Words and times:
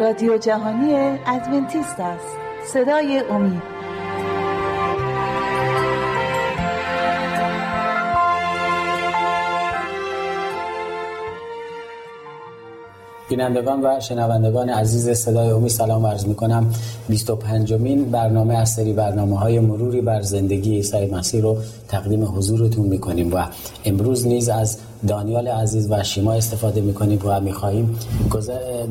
رادیو 0.00 0.38
جهانی 0.38 1.18
ادونتیست 1.26 2.00
است. 2.00 2.36
صدای 2.72 3.22
امید. 3.30 3.62
بینندگان 13.28 13.80
و 13.84 14.00
شنوندگان 14.00 14.68
عزیز 14.68 15.10
صدای 15.10 15.50
امید 15.50 15.70
سلام 15.70 16.06
عرض 16.06 16.26
می 16.26 16.34
کنم 16.34 16.74
25 17.08 17.72
مین 17.72 18.10
برنامه 18.10 18.54
از 18.54 18.70
سری 18.70 18.92
برنامه 18.92 19.38
های 19.38 19.60
مروری 19.60 20.00
بر 20.00 20.20
زندگی 20.20 20.74
عیسی 20.74 21.06
مسیح 21.06 21.42
رو 21.42 21.56
تقدیم 21.88 22.24
حضورتون 22.24 22.86
می 22.86 22.98
کنیم 22.98 23.34
و 23.34 23.46
امروز 23.84 24.26
نیز 24.26 24.48
از 24.48 24.78
دانیال 25.08 25.48
عزیز 25.48 25.86
و 25.90 26.02
شیما 26.02 26.32
استفاده 26.32 26.80
می‌کنیم 26.80 27.20
و 27.24 27.40
می‌خواهیم. 27.40 27.98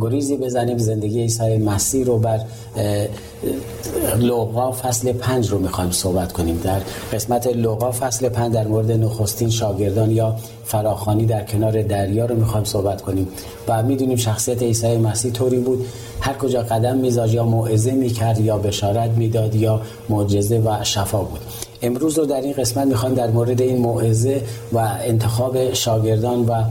گریزی 0.02 0.38
بزنیم 0.38 0.78
زندگی 0.78 1.22
عیسی 1.22 1.58
مسیح 1.58 2.06
رو 2.06 2.18
بر 2.18 2.40
لوقا 4.18 4.72
فصل 4.72 5.12
پنج 5.12 5.50
رو 5.50 5.60
می‌خوایم 5.60 5.92
صحبت 5.92 6.32
کنیم. 6.32 6.62
در 6.64 6.82
قسمت 7.14 7.48
لوقا 7.48 7.92
فصل 7.92 8.30
پنج 8.30 8.54
در 8.54 8.68
مورد 8.68 8.92
نخستین 8.92 9.50
شاگردان 9.50 10.12
یا 10.12 10.36
فراخانی 10.66 11.26
در 11.26 11.44
کنار 11.44 11.82
دریا 11.82 12.26
رو 12.26 12.36
می‌خوایم 12.36 12.66
صحبت 12.66 13.02
کنیم. 13.02 13.28
و 13.68 13.84
می‌دونیم 13.84 14.18
شخصیت 14.18 14.64
عیسی 14.64 14.98
مسیح 14.98 15.32
طوری 15.32 15.60
بود 15.60 15.86
هر 16.30 16.38
کجا 16.38 16.62
قدم 16.62 16.98
میذاشت 16.98 17.34
یا 17.34 17.46
موعظه 17.46 17.92
می‌کرد 17.92 18.40
یا 18.40 18.58
بشارت 18.58 19.10
می‌داد 19.10 19.56
یا 19.56 19.82
معجزه 20.10 20.60
و 20.60 20.84
شفا 20.84 21.18
بود. 21.18 21.40
امروز 21.82 22.20
رو 22.20 22.26
در 22.26 22.42
این 22.42 22.54
قسمت 22.54 22.88
می‌خوایم 22.88 23.16
در 23.16 23.32
مورد 23.32 23.62
این 23.62 23.78
موعظه 23.78 24.42
و 24.74 24.78
انتخاب 25.04 25.74
شاگردان 25.74 26.46
و 26.46 26.64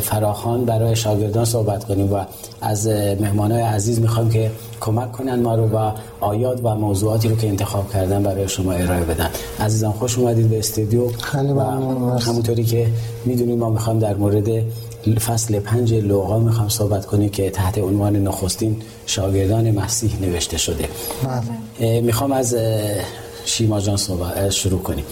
فراخان 0.00 0.64
برای 0.64 0.96
شاگردان 0.96 1.44
صحبت 1.44 1.84
کنیم 1.84 2.12
و 2.12 2.24
از 2.60 2.86
مهمانای 3.20 3.62
عزیز 3.62 4.00
می‌خوایم 4.00 4.30
که 4.30 4.50
کمک 4.80 5.12
کنن 5.12 5.42
ما 5.42 5.54
رو 5.54 5.68
و 5.68 5.90
آیات 6.20 6.60
و 6.62 6.74
موضوعاتی 6.74 7.28
رو 7.28 7.36
که 7.36 7.48
انتخاب 7.48 7.92
کردن 7.92 8.22
برای 8.22 8.48
شما 8.48 8.72
ارائه 8.72 9.04
بدن. 9.04 9.30
عزیزان 9.60 9.92
خوش 9.92 10.18
اومدید 10.18 10.48
به 10.48 10.58
استودیو. 10.58 11.06
و 11.34 11.60
همونطوری 12.18 12.64
که 12.64 12.86
می‌دونیم 13.24 13.58
ما 13.58 13.70
می‌خوایم 13.70 13.98
در 13.98 14.14
مورد 14.14 14.48
فصل 15.18 15.60
پنج 15.60 15.94
لوقا 15.94 16.38
می‌خوام 16.38 16.68
صحبت 16.68 17.06
کنیم 17.06 17.28
که 17.28 17.50
تحت 17.50 17.78
عنوان 17.78 18.16
نخستین 18.16 18.76
شاگردان 19.06 19.70
مسیح 19.70 20.20
نوشته 20.20 20.58
شده. 20.58 20.88
بله. 21.80 22.00
می‌خوام 22.00 22.32
از 22.32 22.56
شیما 23.44 23.80
جان 23.80 23.96
شروع 24.50 24.82
کنیم. 24.82 25.04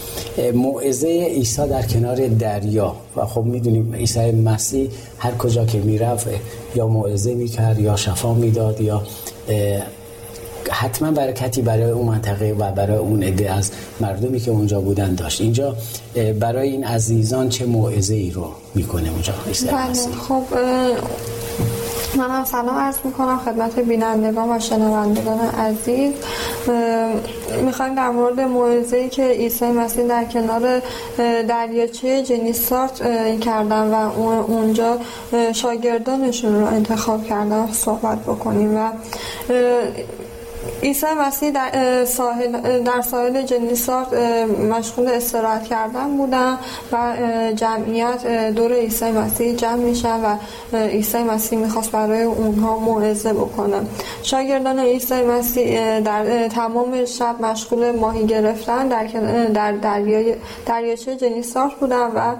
موعظه 0.53 1.07
عیسی 1.07 1.67
در 1.67 1.81
کنار 1.81 2.27
دریا. 2.27 2.95
و 3.15 3.25
خب 3.25 3.43
می‌دونیم 3.43 3.95
عیسی 3.95 4.31
مسیح 4.31 4.89
هر 5.17 5.31
کجا 5.31 5.65
که 5.65 5.77
می‌رفت 5.77 6.27
یا 6.75 6.87
موعظه 6.87 7.33
می‌کرد 7.33 7.79
یا 7.79 7.95
شفا 7.95 8.33
می‌داد 8.33 8.81
یا 8.81 9.03
حتما 10.71 11.11
برکتی 11.11 11.61
برای 11.61 11.91
اون 11.91 12.05
منطقه 12.05 12.55
و 12.59 12.71
برای 12.71 12.97
اون 12.97 13.23
عده 13.23 13.51
از 13.51 13.71
مردمی 13.99 14.39
که 14.39 14.51
اونجا 14.51 14.81
بودن 14.81 15.15
داشت. 15.15 15.41
اینجا 15.41 15.75
برای 16.39 16.69
این 16.69 16.83
عزیزان 16.83 17.49
چه 17.49 17.65
موعظه 17.65 18.13
ای 18.13 18.31
رو 18.31 18.51
می‌کنه 18.75 19.09
اونجا؟ 19.09 19.33
بله 19.71 19.93
خب 20.27 20.43
منم 22.17 22.45
سلام 22.45 22.77
عرض 22.77 22.95
می‌کنم 23.03 23.39
خدمت 23.45 23.79
بینندگان 23.79 24.55
و 24.55 24.59
شنوندگان 24.59 25.39
عزیز. 25.39 26.13
می‌خوایم 27.65 27.95
در 27.95 28.09
مورد 28.09 28.39
موعظه‌ای 28.39 29.09
که 29.09 29.23
عیسی 29.23 29.65
مسیح 29.65 30.07
در 30.07 30.25
کنار 30.25 30.81
دریاچه 31.47 32.23
جنیسارت 32.23 33.01
کردن 33.39 33.87
و 33.87 34.11
اونجا 34.47 34.97
شاگردانشون 35.53 36.59
رو 36.59 36.65
انتخاب 36.65 37.25
کردن 37.25 37.71
صحبت 37.71 38.19
بکنیم 38.19 38.77
و 38.77 38.89
عیسی 40.83 41.05
مسیح 41.19 41.51
در 41.51 42.05
ساحل 42.05 42.83
در 42.83 43.01
ساحل 43.01 43.41
جنیسار 43.41 44.05
مشغول 44.45 45.07
استراحت 45.07 45.63
کردن 45.63 46.17
بودن 46.17 46.57
و 46.91 47.13
جمعیت 47.55 48.51
دور 48.55 48.73
عیسی 48.73 49.11
مسیح 49.11 49.55
جمع 49.55 49.75
میشن 49.75 50.19
و 50.23 50.35
عیسی 50.77 51.17
مسیح 51.17 51.59
می‌خواست 51.59 51.91
برای 51.91 52.23
اونها 52.23 52.79
موعظه 52.79 53.33
بکنه. 53.33 53.81
شاگردان 54.23 54.79
عیسی 54.79 55.21
مسیح 55.21 55.99
در 55.99 56.47
تمام 56.47 57.05
شب 57.05 57.35
مشغول 57.41 57.91
ماهی 57.91 58.25
گرفتن 58.25 58.87
در 58.87 59.07
در 59.53 59.71
دریای 59.71 60.35
دریاچه 60.65 61.15
جنیسار 61.15 61.71
بودن 61.79 62.11
و 62.15 62.35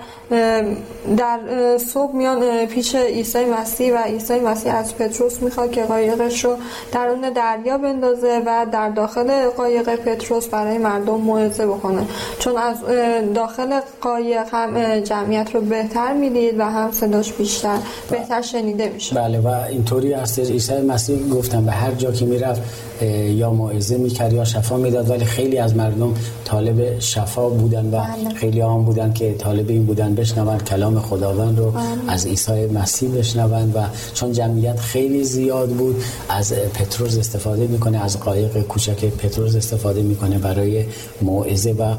در 1.18 1.40
صبح 1.78 2.16
میان 2.16 2.66
پیش 2.66 2.96
عیسی 2.96 3.46
مسیح 3.46 3.94
و 3.94 3.98
عیسی 3.98 4.40
مسیح 4.40 4.76
از 4.76 4.96
پتروس 4.98 5.42
می‌خواد 5.42 5.72
که 5.72 5.84
قایقش 5.84 6.46
رو 6.46 6.56
درون 6.94 7.22
دریا 7.22 7.78
بندازه. 7.78 8.31
و 8.40 8.66
در 8.72 8.90
داخل 8.90 9.50
قایق 9.50 9.96
پتروس 9.96 10.48
برای 10.48 10.78
مردم 10.78 11.16
موعظه 11.16 11.68
بکنه. 11.68 12.02
چون 12.40 12.58
از 12.58 12.78
داخل 13.36 13.80
قایق 14.02 14.46
هم 14.52 15.00
جمعیت 15.00 15.56
رو 15.56 15.62
بهتر 15.62 16.14
می‌دید 16.14 16.60
و 16.60 16.64
هم 16.64 16.92
صداش 16.92 17.34
بیشتر 17.34 17.78
بهتر 18.10 18.42
شنیده 18.42 18.90
میشه. 18.90 19.16
بله 19.16 19.40
و 19.40 19.48
اینطوری 19.70 20.14
هستش. 20.14 20.52
عیسی 20.52 20.82
مسیح 20.82 21.30
گفتم 21.30 21.66
به 21.66 21.72
هر 21.72 21.92
جا 21.92 22.12
که 22.12 22.26
می‌رفت 22.26 22.62
یا 23.06 23.52
موعظه 23.52 23.98
می‌کرد 23.98 24.34
یا 24.34 24.44
شفا 24.44 24.78
می‌داد 24.78 25.10
ولی 25.10 25.26
خیلی 25.26 25.58
از 25.58 25.76
مردم 25.76 26.14
طالب 26.46 27.00
شفا 27.00 27.50
بودن 27.50 27.86
و 27.86 27.90
بله. 27.90 28.36
خیلی 28.36 28.62
هم 28.62 28.84
بودن 28.84 29.14
که 29.14 29.34
طالب 29.34 29.70
این 29.70 29.86
بودن 29.86 30.16
بشنوند 30.16 30.64
کلام 30.64 31.00
خداوند 31.00 31.60
رو 31.60 31.72
بله. 31.72 31.84
از 32.08 32.26
عیسی 32.26 32.66
مسیح 32.66 33.10
بشنوند 33.10 33.76
و 33.76 33.80
چون 34.14 34.32
جمعیت 34.32 34.80
خیلی 34.80 35.24
زیاد 35.24 35.70
بود 35.70 36.04
از 36.30 36.54
پتروس 36.54 37.18
استفاده 37.18 37.68
می‌کنه 37.68 38.04
از 38.04 38.20
قایق 38.20 38.62
کوچک 38.62 39.06
پتروس 39.06 39.56
استفاده 39.56 40.02
می‌کنه 40.02 40.38
برای 40.38 40.86
موعظه 41.22 41.72
و 41.72 41.96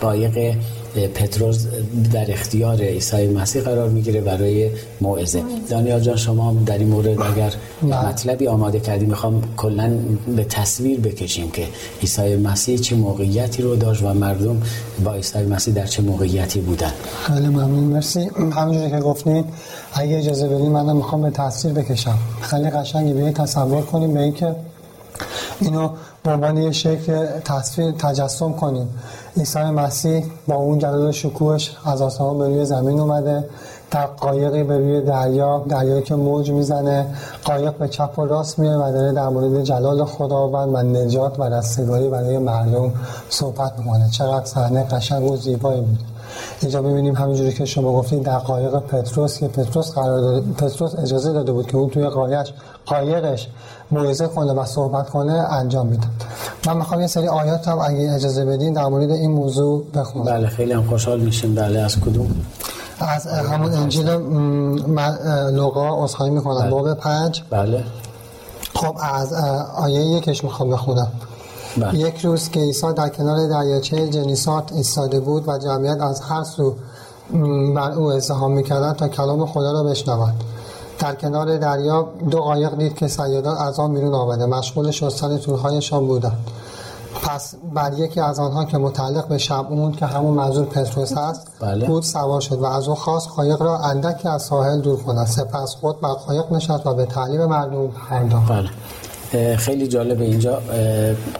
قایق 0.00 0.54
پتروس 1.14 1.66
در 2.12 2.32
اختیار 2.32 2.80
عیسی 2.82 3.26
مسیح 3.28 3.62
قرار 3.62 3.88
می‌گیره 3.88 4.20
برای 4.20 4.70
موعظه. 5.00 5.42
دانیال 5.70 6.00
جان 6.00 6.16
شما 6.16 6.56
در 6.66 6.78
این 6.78 6.88
مورد 6.88 7.22
اگر 7.22 7.52
مطلبی 7.82 8.46
آماده 8.46 8.80
کردیم 8.80 9.08
می‌خوام 9.08 9.42
کلا 9.56 9.92
به 10.36 10.44
تصویر 10.44 11.00
بکشیم 11.00 11.50
که 11.50 11.66
عیسی 12.00 12.36
مسیح 12.36 12.78
چه 12.78 12.96
موقعیتی 12.96 13.62
رو 13.62 13.76
داشت 13.76 14.02
و 14.02 14.14
مردم 14.14 14.62
با 15.04 15.14
عیسی 15.14 15.38
مسیح 15.38 15.74
در 15.74 15.86
چه 15.86 16.02
موقعیتی 16.02 16.60
بودن. 16.60 16.92
خیلی 17.22 17.48
ممنون. 17.48 17.84
مرسی. 17.84 18.30
همونجوری 18.56 18.90
که 18.90 18.98
گفتین 18.98 19.44
اگه 19.94 20.18
اجازه 20.18 20.48
بدین 20.48 20.68
منم 20.68 20.96
می‌خوام 20.96 21.22
به 21.22 21.30
تصویر 21.30 21.74
بکشم. 21.74 22.18
خیلی 22.40 22.70
قشنگی 22.70 23.12
به 23.12 23.32
تصور 23.32 23.82
کنیم 23.82 24.14
به 24.14 24.20
اینکه 24.20 24.54
اینو 25.60 25.88
به 26.22 26.30
عنوان 26.30 26.56
یه 26.56 26.72
شکل 26.72 27.26
تصویر 27.26 27.92
تجسم 27.92 28.52
کنیم. 28.52 28.88
عیسی 29.36 29.58
مسیح 29.58 30.26
با 30.46 30.54
اون 30.54 30.78
جلال 30.78 31.10
شکوهش 31.10 31.76
از 31.84 32.02
آسمان 32.02 32.38
به 32.38 32.46
روی 32.46 32.64
زمین 32.64 33.00
اومده. 33.00 33.44
در 33.90 34.06
قایقی 34.06 34.62
به 34.62 34.78
روی 34.78 35.00
دریا 35.00 35.64
دریایی 35.68 36.02
که 36.02 36.14
موج 36.14 36.50
می‌زنه. 36.50 37.06
قایق 37.44 37.76
به 37.76 37.88
چپ 37.88 38.18
و 38.18 38.24
راست 38.24 38.58
میره 38.58 38.76
و 38.76 38.92
داره 38.92 39.12
در 39.12 39.28
مورد 39.28 39.62
جلال 39.62 40.04
خداوند 40.04 40.74
و 40.74 40.78
نجات 40.78 41.40
و 41.40 41.42
رستگاری 41.42 42.08
برای 42.08 42.38
مردم 42.38 42.92
صحبت 43.28 43.78
می‌کنه. 43.78 44.08
چقدر 44.10 44.44
صحنه 44.44 44.84
قشنگ 44.84 45.30
و 45.30 45.36
زیبایی 45.36 45.80
بود. 45.80 45.98
اینجا 46.60 46.82
می‌بینیم 46.82 47.14
همینجوری 47.14 47.52
که 47.52 47.64
شما 47.64 47.92
گفتید 47.92 48.22
در 48.22 48.38
قایق 48.38 48.78
پتروس 48.78 49.38
که 49.38 49.48
پتروس 49.48 49.92
قرار 49.92 50.20
داده 50.20 50.52
پتروس 50.52 50.94
اجازه 50.98 51.32
داده 51.32 51.52
بود 51.52 51.66
که 51.66 51.76
اون 51.76 51.90
توی 51.90 52.08
قایقش 52.08 52.52
قایقش 52.86 53.48
موعظه 53.90 54.26
کنه 54.26 54.52
و 54.52 54.64
صحبت 54.64 55.10
کنه 55.10 55.32
انجام 55.32 55.86
می‌داد 55.86 56.10
من 56.66 56.76
می‌خوام 56.76 57.00
یه 57.00 57.06
سری 57.06 57.28
آیات 57.28 57.68
هم 57.68 57.78
اگه 57.78 58.12
اجازه 58.14 58.44
بدین 58.44 58.72
در 58.72 58.86
مورد 58.86 59.10
این 59.10 59.30
موضوع 59.30 59.84
بخونم. 59.94 60.24
بله 60.24 60.48
خیلی 60.48 60.72
هم 60.72 60.82
خوشحال 60.82 61.20
میشیم. 61.20 61.54
بله 61.54 61.80
از 61.80 62.00
کدوم؟ 62.00 62.34
از 63.00 63.26
همون 63.26 63.72
انجیل 63.72 64.08
لوقا 65.52 66.04
اصحایی 66.04 66.30
می‌کنم. 66.30 66.60
بله. 66.60 66.70
باب 66.70 66.94
پنج. 66.94 67.42
بله. 67.50 67.84
خب 68.74 68.96
از 69.02 69.32
آیه 69.76 70.00
یکش 70.00 70.44
می‌خوام 70.44 70.70
بخونم. 70.70 71.08
بله. 71.76 71.98
یک 71.98 72.20
روز 72.24 72.48
که 72.48 72.60
عیسی 72.60 72.92
در 72.92 73.08
کنار 73.08 73.48
دریاچه 73.48 74.08
جنیسات 74.08 74.72
ایستاده 74.72 75.20
بود 75.20 75.48
و 75.48 75.58
جمعیت 75.58 76.00
از 76.00 76.20
هر 76.20 76.44
سو 76.44 76.74
بر 77.74 77.92
او 77.92 78.12
ازدحام 78.12 78.52
می‌کردند 78.52 78.96
تا 78.96 79.08
کلام 79.08 79.46
خدا 79.46 79.72
را 79.72 79.82
بشنوند 79.82 80.44
در 80.98 81.14
کنار 81.14 81.58
دریا 81.58 82.08
دو 82.30 82.40
قایق 82.40 82.76
دید 82.76 82.94
که 82.94 83.08
سیادان 83.08 83.56
از 83.56 83.78
آن 83.78 83.94
بیرون 83.94 84.14
آمده 84.14 84.46
مشغول 84.46 84.90
شستن 84.90 85.38
تورهایشان 85.38 86.06
بودند 86.06 86.38
پس 87.22 87.54
بر 87.74 87.92
یکی 87.92 88.20
از 88.20 88.38
آنها 88.38 88.64
که 88.64 88.78
متعلق 88.78 89.28
به 89.28 89.38
شبون 89.38 89.92
که 89.92 90.06
همون 90.06 90.34
منظور 90.34 90.64
پتروس 90.66 91.18
هست 91.18 91.46
بله. 91.60 91.86
بود 91.86 92.02
سوار 92.02 92.40
شد 92.40 92.58
و 92.58 92.64
از 92.64 92.88
او 92.88 92.94
خواست 92.94 93.28
قایق 93.28 93.62
را 93.62 93.78
اندکی 93.78 94.28
از 94.28 94.42
ساحل 94.42 94.80
دور 94.80 95.02
کند 95.02 95.26
سپس 95.26 95.74
خود 95.74 96.00
بر 96.00 96.12
قایق 96.12 96.52
نشست 96.52 96.86
و 96.86 96.94
به 96.94 97.06
تعلیم 97.06 97.44
مردم 97.44 97.88
پرداخت 97.88 98.52
بله. 98.52 98.70
خیلی 99.58 99.86
جالب 99.86 100.20
اینجا 100.20 100.62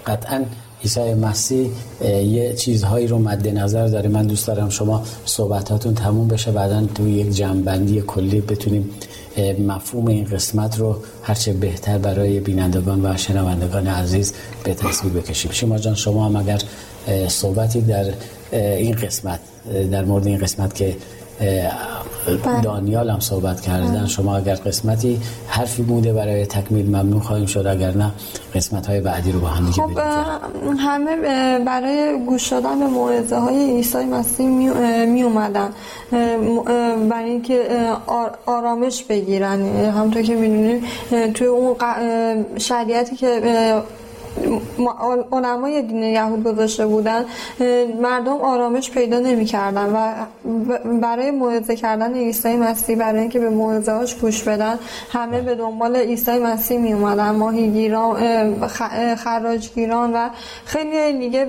قطعا 0.07 0.45
عیسی 0.83 1.15
مسیح 1.15 1.71
یه 2.05 2.53
چیزهایی 2.53 3.07
رو 3.07 3.19
مد 3.19 3.49
نظر 3.49 3.87
داره 3.87 4.09
من 4.09 4.27
دوست 4.27 4.47
دارم 4.47 4.69
شما 4.69 5.03
صحبتاتون 5.25 5.95
تموم 5.95 6.29
بشه 6.29 6.53
بعدا 6.53 6.87
تو 6.95 7.09
یک 7.09 7.31
جنبندی 7.31 8.03
کلی 8.07 8.41
بتونیم 8.41 8.91
مفهوم 9.67 10.07
این 10.07 10.25
قسمت 10.25 10.79
رو 10.79 10.97
هرچه 11.23 11.53
بهتر 11.53 11.99
برای 11.99 12.41
بینندگان 12.41 13.07
و 13.07 13.17
شنوندگان 13.17 13.87
عزیز 13.87 14.33
به 14.65 14.75
تصویر 14.75 15.13
بکشیم 15.13 15.51
شما 15.51 15.79
جان 15.79 15.95
شما 15.95 16.27
هم 16.27 16.37
اگر 16.37 16.59
صحبتی 17.29 17.81
در 17.81 18.05
این 18.53 18.95
قسمت 18.95 19.41
در 19.91 20.05
مورد 20.05 20.27
این 20.27 20.39
قسمت 20.39 20.75
که. 20.75 20.97
دانیال 22.63 23.11
هم 23.11 23.21
صحبت 23.21 23.61
کردن. 23.61 23.99
بله. 23.99 24.07
شما 24.07 24.37
اگر 24.37 24.55
قسمتی 24.55 25.21
حرفی 25.47 25.83
بوده 25.83 26.13
برای 26.13 26.47
تکمیل 26.47 26.87
ممنون 26.87 27.21
خواهیم 27.21 27.47
شد. 27.47 27.67
اگر 27.67 27.91
نه 27.91 28.11
قسمت 28.55 28.87
های 28.87 29.01
بعدی 29.01 29.33
رو 29.33 29.41
با 29.41 29.49
هم 29.49 29.67
دیگه 29.67 29.83
خب 29.83 29.91
همه 30.79 31.59
برای 31.59 32.19
گوش 32.27 32.49
دادن 32.49 32.79
به 32.79 32.87
موعظه 32.87 33.37
های 33.37 33.71
عیسی 33.71 33.99
مسیح 33.99 34.49
می 35.07 35.23
اومدن. 35.23 35.71
برای 37.11 37.31
اینکه 37.31 37.65
آرامش 38.47 39.03
بگیرن. 39.03 39.63
همونطور 39.91 40.23
که 40.23 40.35
می‌دونیم 40.35 40.83
توی 41.35 41.47
اون 41.47 41.77
شریعتی 42.59 43.17
که 43.17 43.43
علمای 45.33 45.83
دین 45.83 46.03
یهود 46.03 46.45
گذاشته 46.45 46.87
بودن 46.87 47.25
مردم 48.03 48.37
آرامش 48.37 48.91
پیدا 48.91 49.19
نمی‌کردن 49.19 49.93
و 49.93 50.13
برای 51.01 51.31
موعظه 51.31 51.77
کردن 51.77 52.15
عیسی 52.15 52.57
مسیح 52.57 52.97
برای 52.97 53.21
اینکه 53.21 53.39
به 53.39 53.51
موعظه 53.51 53.93
هاش 53.93 54.15
گوش 54.15 54.43
بدن 54.43 54.79
همه 55.13 55.41
به 55.41 55.55
دنبال 55.55 55.97
عیسی 55.97 56.39
مسیح 56.39 56.79
می 56.79 56.93
اومدن 56.93 57.31
ماهیگیران 57.31 58.67
خراجگیران 59.17 60.13
و 60.13 60.29
خیلی 60.65 61.19
دیگه 61.19 61.47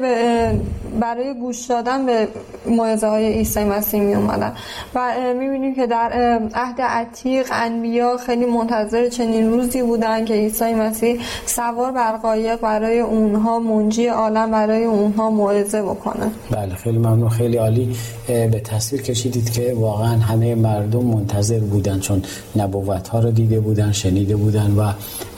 برای 1.00 1.34
گوش 1.34 1.66
دادن 1.66 2.06
به 2.06 2.28
موعظه 2.66 3.08
های 3.08 3.34
عیسی 3.34 3.64
مسیح 3.64 4.02
می 4.02 4.16
اومدن 4.16 4.54
و 4.96 5.14
می‌بینیم 5.40 5.76
که 5.76 5.88
در 5.88 6.12
عهد 6.56 6.82
عتیق 6.82 7.48
انبیا 7.52 8.18
خیلی 8.18 8.46
منتظر 8.46 9.10
چنین 9.10 9.52
روزی 9.52 9.82
بودن 9.84 10.26
که 10.26 10.34
عیسی 10.34 10.74
مسیح 10.74 11.22
سوار 11.46 11.92
بر 11.92 12.12
قایق 12.12 12.60
برای 12.60 13.00
اونها 13.26 13.60
منجی 13.60 14.08
عالم 14.08 14.52
برای 14.52 14.84
اونها 14.84 15.30
موعظه 15.30 15.82
بکنه. 15.82 16.32
بله 16.52 16.76
خیلی 16.76 16.98
ممنون. 16.98 17.30
خیلی 17.30 17.58
عالی. 17.58 17.96
به 18.28 18.62
تصویر 18.64 19.02
کشیدید 19.02 19.52
که 19.52 19.74
واقعا 19.74 20.18
همه 20.20 20.56
مردم 20.56 21.04
منتظر 21.04 21.60
بودن 21.60 22.00
چون 22.00 22.22
نبوت 22.56 23.08
ها 23.08 23.20
رو 23.20 23.32
دیده 23.32 23.60
بودن 23.60 23.92
شنیده 23.92 24.36
بودن 24.36 24.72
و 24.72 24.92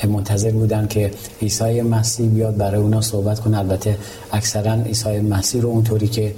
منتظر 0.07 0.51
بودن 0.51 0.88
که 0.88 1.12
عیسی 1.42 1.81
مسیح 1.81 2.30
بیاد 2.30 2.57
برای 2.57 2.81
اونا 2.81 3.01
صحبت 3.01 3.39
کنه. 3.39 3.57
البته 3.60 3.98
اکثرا 4.31 4.74
عیسی 4.74 5.19
مسیح 5.19 5.62
رو 5.62 5.69
اونطوری 5.69 6.07
که 6.07 6.33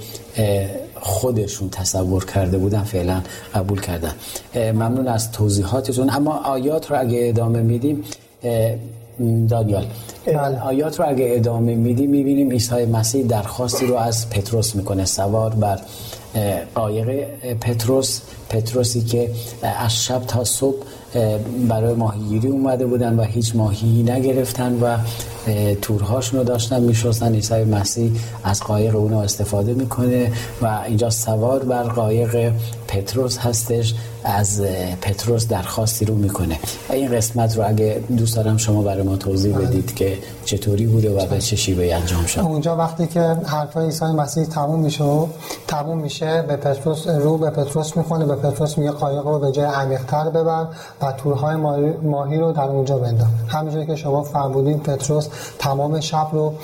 خودشون 1.00 1.68
تصور 1.70 2.24
کرده 2.24 2.58
بودن 2.58 2.82
فعلا 2.82 3.20
قبول 3.54 3.80
کردن. 3.80 4.12
ممنون 4.54 5.08
از 5.08 5.32
توضیحاتتون. 5.32 6.10
اما 6.10 6.32
آیات 6.44 6.90
رو 6.90 7.00
اگه 7.00 7.28
ادامه 7.28 7.62
میدیم 7.62 8.04
دانیال. 9.48 9.86
آیات 10.64 11.00
رو 11.00 11.08
اگه 11.08 11.32
ادامه 11.36 11.74
میدیم 11.74 12.10
می‌بینیم 12.10 12.50
عیسی 12.50 12.84
مسیح 12.86 13.26
درخواستی 13.26 13.86
رو 13.86 13.96
از 13.96 14.30
پتروس 14.30 14.76
می‌کنه 14.76 15.04
سوار 15.04 15.54
بر 15.54 15.78
قایق 16.74 17.26
پتروس 17.54 18.20
پتروسی 18.48 19.00
که 19.00 19.30
از 19.62 20.04
شب 20.04 20.22
تا 20.26 20.44
صبح 20.44 20.76
برای 21.68 21.94
ماهیگیری 21.94 22.48
اومده 22.48 22.86
بودن 22.86 23.18
و 23.18 23.22
هیچ 23.22 23.56
ماهی 23.56 24.02
نگرفتن 24.02 24.78
و 24.82 24.96
تورهاشون 25.82 26.38
رو 26.38 26.44
داشتن 26.44 26.82
میشستن 26.82 27.34
عیسی 27.34 27.64
مسیح 27.64 28.12
از 28.44 28.60
قایق 28.60 28.96
اونو 28.96 29.18
استفاده 29.18 29.74
می‌کنه 29.74 30.32
و 30.62 30.80
اینجا 30.86 31.10
سوار 31.10 31.64
بر 31.64 31.82
قایق 31.82 32.52
پتروس 32.88 33.38
هستش 33.38 33.94
از 34.24 34.62
پتروس 35.02 35.48
درخواستی 35.48 36.04
رو 36.04 36.14
می‌کنه. 36.14 36.58
این 36.90 37.16
قسمت 37.16 37.56
رو 37.56 37.68
اگه 37.68 38.02
دوست 38.16 38.36
دارم 38.36 38.56
شما 38.56 38.82
برای 38.82 39.02
ما 39.02 39.16
توضیح 39.16 39.56
بله. 39.56 39.66
بدید 39.66 39.94
که 39.94 40.18
چطوری 40.44 40.86
بوده 40.86 41.10
و 41.10 41.26
به 41.26 41.38
چه 41.38 41.56
شیوهی 41.56 41.92
انجام 41.92 42.26
شد. 42.26 42.40
اونجا 42.40 42.76
وقتی 42.76 43.06
که 43.06 43.20
حرفای 43.46 43.84
عیسی 43.84 44.04
مسیح 44.04 44.44
تموم 44.44 44.80
میشه 44.80 45.04
تموم 45.66 45.98
میشه 45.98 46.42
به 46.42 46.56
پتروس 46.56 47.06
رو 47.06 47.38
به 47.38 47.50
پتروس 47.50 47.96
می‌کنه 47.96 48.26
به 48.26 48.34
پتروس 48.34 48.78
میگه 48.78 48.90
قایق 48.90 49.26
رو 49.26 49.38
به 49.38 49.52
جای 49.52 49.64
عمیق‌تر 49.64 50.30
ببر 50.30 50.66
و 51.02 51.12
تورهای 51.12 51.56
ماهی 52.02 52.38
رو 52.38 52.52
در 52.52 52.62
اونجا 52.62 52.98
بنداز. 52.98 53.26
همینجوری 53.48 53.86
که 53.86 53.96
شما 53.96 54.22
فرمودین 54.22 54.78
پتروس 54.78 55.28
تمام 55.58 56.00
شب 56.00 56.28
رو 56.32 56.54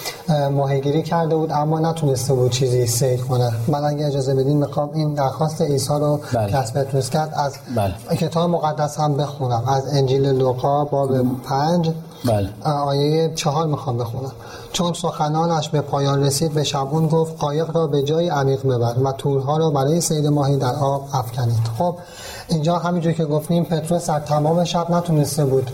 ماهیگیری 0.50 1.02
کرده 1.02 1.36
بود 1.36 1.52
اما 1.52 1.80
نتونسته 1.80 2.34
بود 2.34 2.50
چیزی 2.50 2.86
سیر 2.86 3.20
کنه 3.20 3.52
من 3.68 3.84
اگه 3.84 4.06
اجازه 4.06 4.34
بدین 4.34 4.56
می‌خوام 4.56 4.90
این 4.94 5.14
درخواست 5.14 5.62
عیسی 5.62 5.88
رو 5.88 6.20
بله. 6.32 6.62
پتروس 6.74 7.10
کرد 7.10 7.32
از 7.36 7.54
بله. 7.76 8.16
کتاب 8.16 8.50
مقدس 8.50 9.00
هم 9.00 9.16
بخونم 9.16 9.64
از 9.68 9.94
انجیل 9.94 10.26
لوقا 10.26 10.84
باب 10.84 11.42
پنج 11.42 11.90
بله. 12.24 12.48
آیه 12.64 13.32
چهار 13.34 13.66
می‌خوام 13.66 13.98
بخونم 13.98 14.32
چون 14.72 14.92
سخنانش 14.92 15.68
به 15.68 15.80
پایان 15.80 16.22
رسید 16.24 16.52
به 16.52 16.64
شبون 16.64 17.06
گفت 17.08 17.38
قایق 17.38 17.76
را 17.76 17.86
به 17.86 18.02
جای 18.02 18.28
عمیق 18.28 18.66
ببر 18.66 18.94
و 19.04 19.12
تورها 19.12 19.56
را 19.56 19.70
برای 19.70 20.00
سید 20.00 20.26
ماهی 20.26 20.56
در 20.56 20.74
آب 20.74 21.08
افکنید 21.12 21.70
خب 21.78 21.96
اینجا 22.48 22.78
همینجور 22.78 23.12
که 23.12 23.24
گفتیم 23.24 23.64
پتروس 23.64 24.06
در 24.06 24.20
تمام 24.20 24.64
شب 24.64 24.90
نتونسته 24.90 25.44
بود 25.44 25.70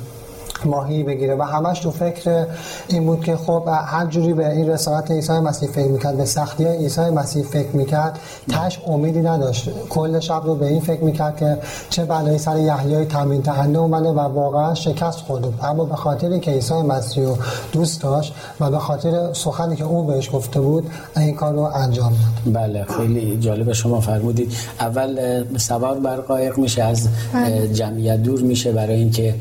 ماهی 0.67 1.03
بگیره 1.03 1.35
و 1.35 1.43
همش 1.43 1.81
تو 1.81 1.91
فکر 1.91 2.47
این 2.89 3.07
بود 3.07 3.25
که 3.25 3.37
خب 3.37 3.69
هر 3.87 4.07
جوری 4.07 4.33
به 4.33 4.53
این 4.53 4.69
رسالت 4.69 5.11
عیسی 5.11 5.33
مسیح 5.33 5.69
فکر 5.69 5.89
می‌کرد 5.89 6.17
به 6.17 6.25
سختی 6.25 6.65
عیسی 6.65 7.01
مسیح 7.01 7.43
فکر 7.43 7.77
می‌کرد 7.77 8.19
تش 8.49 8.81
امیدی 8.87 9.21
نداشت. 9.21 9.71
کل 9.89 10.21
شب 10.21 10.43
رو 10.45 10.55
به 10.55 10.67
این 10.67 10.81
فکر 10.81 11.05
می‌کرد 11.05 11.37
که 11.37 11.59
چه 11.91 12.05
بلایی 12.05 12.39
سر 12.39 12.59
یحیای 12.59 13.05
تامین 13.05 13.43
تهنده 13.43 13.79
اومده 13.79 14.09
و 14.09 14.19
واقعا 14.19 14.75
شکست 14.75 15.19
خورده 15.19 15.65
اما 15.65 15.85
به 15.85 15.97
خاطری 15.97 16.41
که 16.41 16.51
عیسی 16.51 16.75
مسیح 16.75 17.25
رو 17.25 17.37
دوست 17.73 18.03
داشت 18.03 18.35
و 18.61 18.71
به 18.71 18.79
خاطر 18.79 19.33
سخنی 19.33 19.77
که 19.77 19.85
او 19.85 20.03
بهش 20.03 20.31
گفته 20.33 20.61
بود 20.61 20.91
این 21.17 21.35
کار 21.35 21.53
رو 21.53 21.61
انجام 21.61 22.13
داد. 22.13 22.55
بله 22.55 22.85
خیلی 22.85 23.39
جالب 23.41 23.73
شما 23.73 24.01
فرمودید. 24.01 24.53
اول 24.81 25.45
سوار 25.57 26.01
بر 26.01 26.17
قایق 26.17 26.59
میشه 26.59 26.83
از 26.83 27.09
بله. 27.35 27.69
جمعیت 27.69 28.23
دور 28.23 28.41
میشه 28.41 28.73
برای 28.73 28.95
اینکه 28.95 29.35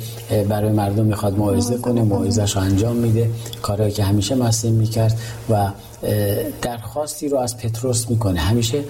برای 0.50 0.72
مردم 0.72 1.11
می‌خواد 1.12 1.38
موعظه 1.38 1.78
کنه 1.78 2.02
موعظه‌شو 2.02 2.60
انجام 2.60 2.96
میده. 2.96 3.30
کارهایی 3.62 3.92
که 3.92 4.04
همیشه 4.04 4.36
مسیح 4.36 4.72
می‌کرد 4.72 5.20
و 5.50 5.68
درخواستی 6.62 7.30
رو 7.30 7.38
از 7.38 7.58
پتروس 7.58 8.10
می‌کنه. 8.10 8.40
همیشه 8.40 8.84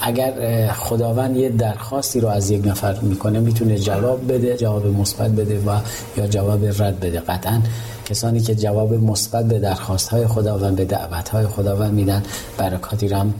اگر 0.00 0.32
خداوند 0.72 1.36
یه 1.36 1.48
درخواستی 1.48 2.20
رو 2.20 2.28
از 2.28 2.50
یک 2.50 2.66
نفر 2.66 3.00
می‌کنه 3.00 3.40
می‌تونه 3.40 3.78
جواب 3.78 4.32
بده 4.32 4.56
جواب 4.56 4.86
مثبت 4.86 5.30
بده 5.30 5.60
و 5.66 5.78
یا 6.16 6.26
جواب 6.26 6.64
رد 6.64 7.00
بده. 7.00 7.20
قطعا 7.20 7.60
کسانی 8.04 8.40
که 8.40 8.54
جواب 8.54 8.94
مثبت 8.94 9.44
به 9.48 9.58
درخواست 9.58 10.08
های 10.08 10.26
خداوند 10.26 10.76
به 10.76 10.84
دعوت 10.84 11.28
های 11.28 11.46
خداوند 11.46 11.92
میدن 11.92 12.22
برکاتی 12.58 13.08
رو 13.08 13.16
هم 13.16 13.34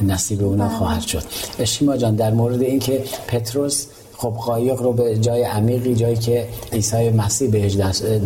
نصیب 0.00 0.44
اونا 0.44 0.68
بله. 0.68 0.76
خواهد 0.78 1.02
شد. 1.02 1.22
شیما 1.64 1.96
جان 1.96 2.14
در 2.14 2.30
مورد 2.30 2.62
اینکه 2.62 3.04
پتروس 3.28 3.86
خب 4.16 4.30
قایق 4.30 4.82
رو 4.82 4.92
به 4.92 5.18
جای 5.18 5.42
عمیقی 5.42 5.94
جایی 5.94 6.16
که 6.16 6.48
عیسی 6.72 7.10
مسیح 7.10 7.50
بهش 7.50 7.76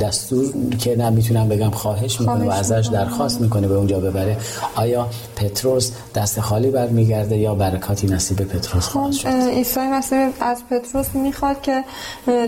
دستور 0.00 0.52
که 0.78 0.96
نمی‌تونم 0.96 1.48
بگم 1.48 1.70
خواهش 1.70 2.20
می‌کنه 2.20 2.44
و 2.44 2.50
ازش 2.50 2.88
درخواست 2.92 3.40
می‌کنه 3.40 3.68
به 3.68 3.74
اونجا 3.74 4.00
ببره. 4.00 4.36
آیا 4.74 5.08
پتروس 5.36 5.92
دست 6.14 6.40
خالی 6.40 6.70
برمیگرده 6.70 7.36
یا 7.36 7.54
برکاتی 7.54 8.06
نصیب 8.06 8.38
پتروس 8.38 8.86
خواهد 8.86 9.12
شد؟ 9.12 9.28
عیسی 9.28 9.80
مسیح 9.80 10.28
از 10.40 10.62
پتروس 10.70 11.06
می‌خواد 11.14 11.62
که 11.62 11.84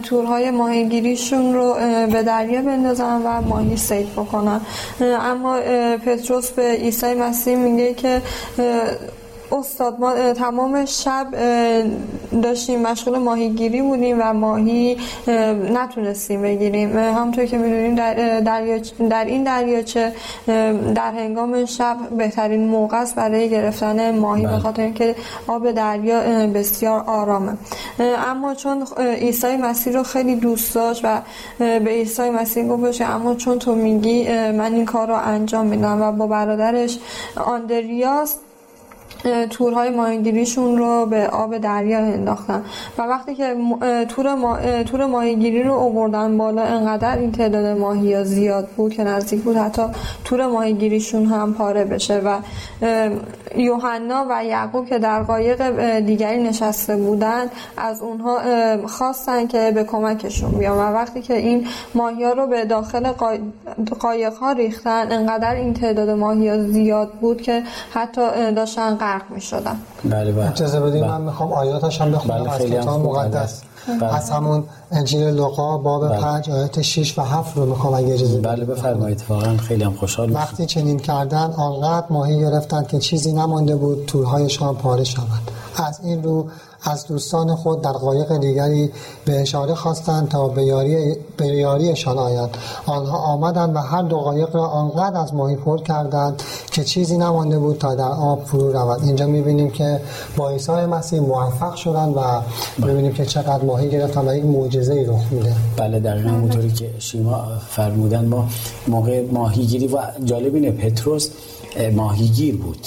تورهای 0.05 0.51
ماهیگیریشون 0.51 1.55
رو 1.55 1.75
به 2.13 2.23
دریا 2.23 2.63
بندازن 2.63 3.23
و 3.23 3.41
ماهی 3.41 3.77
سید 3.77 4.13
بکنن. 4.13 4.61
اما 5.01 5.61
پتروس 6.07 6.51
به 6.51 6.63
عیسی 6.63 7.15
مسیح 7.15 7.57
میگه 7.57 7.95
که 7.95 8.23
استاد 9.53 10.01
ما 10.01 10.33
تمام 10.33 10.85
شب 10.85 11.27
داشتیم 12.43 12.83
مشغول 12.83 13.19
ماهیگیری 13.19 13.83
بودیم 13.83 14.17
و 14.21 14.33
ماهی 14.33 14.97
نتونستیم 15.73 16.43
بگیریم 16.43 16.99
همونطور 16.99 17.47
که 17.47 17.59
می‌دونیم 17.59 17.95
در, 17.95 18.41
در 19.11 19.25
این 19.25 19.45
دریاچه 19.45 20.13
در 20.95 21.13
هنگام 21.13 21.65
شب 21.65 21.97
بهترین 22.19 22.67
موقع 22.67 23.01
است 23.01 23.15
برای 23.15 23.51
گرفتن 23.51 24.19
ماهی 24.19 24.43
به 24.43 24.49
بله. 24.49 24.59
خاطر 24.59 24.83
اینکه 24.83 25.15
آب 25.47 25.71
دریا 25.71 26.47
بسیار 26.47 27.05
آرامه 27.07 27.53
اما 28.29 28.55
چون 28.55 28.87
عیسی 28.99 29.57
مسیح 29.57 29.93
رو 29.93 30.03
خیلی 30.03 30.37
دوست 30.37 30.75
داشت 30.75 31.05
و 31.05 31.21
به 31.59 31.91
عیسی 31.91 32.31
مسیح 32.31 32.69
گفت 32.69 33.01
اما 33.01 33.35
چون 33.35 33.59
تو 33.59 33.75
میگی 33.75 34.29
من 34.51 34.75
این 34.75 34.85
کار 34.85 35.09
رو 35.09 35.15
انجام 35.15 35.67
میدم 35.67 36.03
و 36.03 36.13
با 36.13 36.27
برادرش 36.27 36.99
آندریاس 37.37 38.37
تورهای 39.51 39.91
ماهیگیریشون 39.91 40.79
رو 40.79 41.07
به 41.07 41.27
آب 41.27 41.59
دریا 41.59 41.99
انداختن. 41.99 42.65
و 42.99 43.03
وقتی 43.03 43.35
که 43.35 43.57
تور, 44.09 44.35
ما... 44.35 44.59
تور 44.87 45.07
ماهیگیری 45.07 45.63
رو 45.63 45.73
اووردن 45.73 46.39
بالا 46.39 46.63
انقدر 46.63 47.19
این 47.19 47.33
تعداد 47.33 47.79
ماهی 47.79 48.25
زیاد 48.25 48.69
بود 48.77 48.93
که 48.93 49.05
نزدیک 49.05 49.43
بود 49.43 49.57
حتی 49.57 49.83
تور 50.25 50.47
ماهیگیریشون 50.47 51.27
هم 51.27 51.55
پاره 51.55 51.85
بشه. 51.85 52.21
و 52.25 52.39
یوحنا 53.57 54.27
و 54.31 54.45
یعقوب 54.45 54.87
که 54.87 54.99
در 54.99 55.23
قایق 55.23 55.63
دیگری 55.99 56.43
نشسته 56.43 56.97
بودن 56.97 57.51
از 57.77 58.03
اونها 58.03 58.39
خواستن 58.87 59.47
که 59.47 59.73
به 59.75 59.85
کمکشون 59.85 60.51
بیان. 60.51 60.79
و 60.79 60.81
وقتی 60.81 61.23
که 61.23 61.37
این 61.37 61.67
ماهی 61.95 62.25
ها 62.25 62.33
رو 62.33 62.47
به 62.47 62.65
داخل 62.65 63.13
قایق 64.01 64.35
ها 64.35 64.53
ریختن 64.53 65.13
انقدر 65.13 65.55
این 65.55 65.75
تعداد 65.75 66.11
ماهی 66.11 66.49
ها 66.49 66.59
زیاد 66.59 67.13
بود 67.21 67.43
که 67.43 67.63
حتی 67.95 68.53
داشتن 68.53 68.97
غرق 69.11 69.31
می 69.31 69.41
شدن 69.41 69.77
بله 70.05 70.33
بله. 70.33 70.51
اجازه 70.51 70.81
بدید 70.81 71.03
بله. 71.03 71.11
من 71.11 71.21
می‌خوام 71.21 71.53
آیاتش 71.53 72.01
هم 72.01 72.13
بخونم. 72.13 72.45
بله 72.45 72.51
از 72.53 72.63
کتاب 72.63 73.07
مقدس. 73.07 73.61
بله. 74.01 74.15
از 74.15 74.31
همون 74.31 74.65
انجیل 74.91 75.23
لوقا 75.23 75.79
باب 75.79 76.09
بله. 76.09 76.21
5 76.21 76.51
آیات 76.51 76.83
6 76.83 77.19
و 77.19 77.23
7 77.23 77.57
رو 77.57 77.67
می‌خوام 77.67 77.95
اگه 77.95 78.15
اجازه 78.15 78.41
بله 78.41 78.65
بفرمایید. 78.65 79.25
واقعا 79.29 79.57
خیلی 79.57 79.85
هم 79.85 79.93
خوشحال 79.93 80.33
وقتی 80.33 80.67
چنین 80.67 80.99
کردن 80.99 81.53
آنقدر 81.57 82.07
ماهی 82.11 82.41
گرفتن 82.41 82.85
که 82.85 82.99
چیزی 82.99 83.33
نمانده 83.33 83.77
بود 83.77 84.05
تورهایشان 84.07 84.75
پاره 84.75 85.05
شود. 85.05 85.51
از 85.77 86.01
این 86.05 86.23
رو 86.23 86.47
از 86.83 87.07
دوستان 87.07 87.55
خود 87.55 87.83
در 87.83 87.93
قایق 87.93 88.37
دیگری 88.37 88.91
به 89.25 89.41
اشاره 89.41 89.75
خواستند 89.75 90.29
تا 90.29 90.49
به 90.49 90.65
یاری 90.65 91.17
یاریشان 91.41 92.19
آیند. 92.19 92.57
آنها 92.87 93.19
آمدند 93.19 93.77
و 93.77 93.79
هر 93.79 94.03
دو 94.03 94.17
قایق 94.17 94.57
را 94.57 94.67
آنقدر 94.67 95.21
از 95.21 95.35
ماهی 95.35 95.57
پر 95.57 95.83
کردند 95.83 96.43
که 96.73 96.85
چیزی 96.85 97.19
نمانده 97.19 97.59
بود 97.59 97.79
تا 97.79 97.95
در 97.95 98.09
آب 98.09 98.45
فرو 98.45 98.73
رود. 98.73 99.05
اینجا 99.05 99.27
می‌بینیم 99.27 99.71
که 99.71 100.01
با 100.37 100.51
عیسی 100.51 100.73
مسیح 100.73 101.21
موفق 101.21 101.75
شدن 101.75 102.09
و 102.09 102.41
می‌بینیم 102.79 103.13
که 103.13 103.27
چقدر 103.27 103.65
ماهی 103.65 103.91
گرفتن 103.91 104.29
و 104.29 104.37
یک 104.37 104.45
معجزه 104.45 104.93
ای 104.93 105.05
رخ 105.05 105.33
میده. 105.33 105.55
بله 105.77 106.01
دقیقا 106.01 106.29
همونطوری 106.29 106.71
که 106.71 106.91
شیما 106.99 107.45
فرمودن 107.69 108.25
ما 108.25 108.49
موقع 108.89 109.27
ماهیگیری 109.33 109.87
و 109.87 109.99
جالب 110.25 110.55
اینه 110.55 110.71
پتروس 110.71 111.29
ماهیگیر 111.95 112.57
بود. 112.57 112.87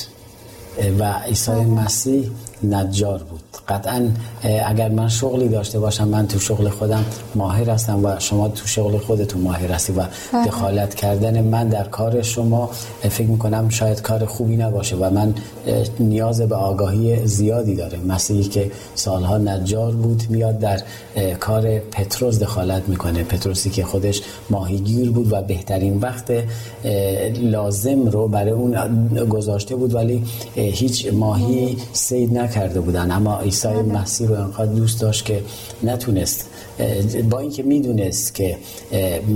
و 1.00 1.13
عیسی 1.13 1.51
مسیح 1.51 2.31
نجار 2.65 3.17
بود. 3.17 3.41
قطعا 3.67 4.10
اگر 4.65 4.89
من 4.89 5.10
شغلی 5.10 5.48
داشته 5.48 5.79
باشم 5.79 6.08
من 6.08 6.27
تو 6.27 6.39
شغل 6.39 6.70
خودم 6.70 7.05
ماهر 7.36 7.70
هستم 7.70 8.05
و 8.05 8.20
شما 8.20 8.48
تو 8.48 8.67
شغل 8.67 8.98
خودتون 8.98 9.41
ماهر 9.41 9.72
هستی 9.72 9.93
و 9.93 9.96
بله. 10.34 10.46
دخالت 10.48 10.96
کردن 10.96 11.43
من 11.43 11.67
در 11.67 11.84
کار 11.84 12.22
شما 12.22 12.70
فکر 13.01 13.27
می‌کنم 13.27 13.70
شاید 13.70 14.01
کار 14.01 14.25
خوبی 14.25 14.58
نباشه 14.58 14.96
و 14.96 15.10
من 15.10 15.34
نیاز 16.00 16.41
به 16.41 16.55
آگاهی 16.55 17.27
زیادی 17.27 17.75
داره 17.75 18.00
مسیحی 18.08 18.43
که 18.43 18.72
سالها 18.96 19.38
نجار 19.38 19.91
بود 19.91 20.24
میاد 20.29 20.60
در 20.60 20.82
کار 21.39 21.79
پتروس 21.79 22.39
دخالت 22.39 22.89
می‌کنه. 22.89 23.24
پتروسی 23.24 23.70
که 23.70 23.84
خودش 23.84 24.22
ماهیگیر 24.50 25.12
بود 25.12 25.34
و 25.34 25.41
بهترین 25.41 25.98
وقت 25.98 26.32
لازم 27.41 28.05
رو 28.08 28.27
برای 28.27 28.51
اون 28.51 28.75
گذاشته 29.29 29.75
بود 29.75 29.96
ولی 29.96 30.24
هیچ 30.55 31.13
ماهی 31.13 31.77
سید 31.93 32.38
نکرده 32.53 32.81
بودن 32.81 33.12
اما 33.12 33.39
عیسی 33.39 33.67
بله. 33.67 33.81
مسیح 33.81 34.27
رو 34.27 34.36
انقدر 34.36 34.65
دوست 34.65 35.01
داشت 35.01 35.25
که 35.25 35.43
نتونست 35.83 36.50
با 37.30 37.39
اینکه 37.39 37.63
می‌دونست 37.63 38.36
که 38.36 38.58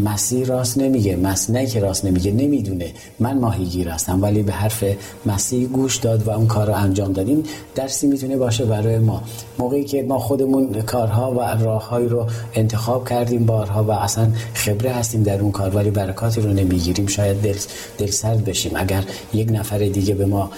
مسیح 0.03 0.45
راست 0.45 0.77
نمیگه 0.77 1.15
مس 1.15 1.49
نه 1.49 1.65
که 1.65 1.79
راست 1.79 2.05
نمیگه 2.05 2.31
نمی‌دونه. 2.31 2.91
من 3.19 3.37
ماهیگیر 3.37 3.89
هستم 3.89 4.21
ولی 4.21 4.43
به 4.43 4.51
حرف 4.51 4.83
مسیح 5.25 5.67
گوش 5.67 5.97
داد 5.97 6.27
و 6.27 6.29
اون 6.29 6.47
کار 6.47 6.67
رو 6.67 6.73
انجام 6.73 7.13
دادیم 7.13 7.43
درسی 7.75 8.07
می‌تونه 8.07 8.37
باشه 8.37 8.65
برای 8.65 8.99
ما. 8.99 9.23
موقعی 9.59 9.83
که 9.83 10.03
ما 10.03 10.19
خودمون 10.19 10.81
کارها 10.81 11.31
و 11.31 11.63
راههایی 11.63 12.07
رو 12.07 12.27
انتخاب 12.55 13.09
کردیم 13.09 13.45
بارها 13.45 13.83
و 13.83 13.91
اصلا 13.91 14.31
خبره 14.53 14.91
هستیم 14.91 15.23
در 15.23 15.41
اون 15.41 15.51
کار 15.51 15.75
ولی 15.75 15.89
برکاتی 15.89 16.41
رو 16.41 16.53
نمی‌گیریم. 16.53 17.07
شاید 17.07 17.41
دل, 17.41 17.57
دل 17.97 18.11
سرد 18.11 18.45
بشیم. 18.45 18.71
اگر 18.75 19.03
یک 19.33 19.49
نفر 19.51 19.77
دیگه 19.77 20.13
به 20.13 20.25
ما 20.25 20.49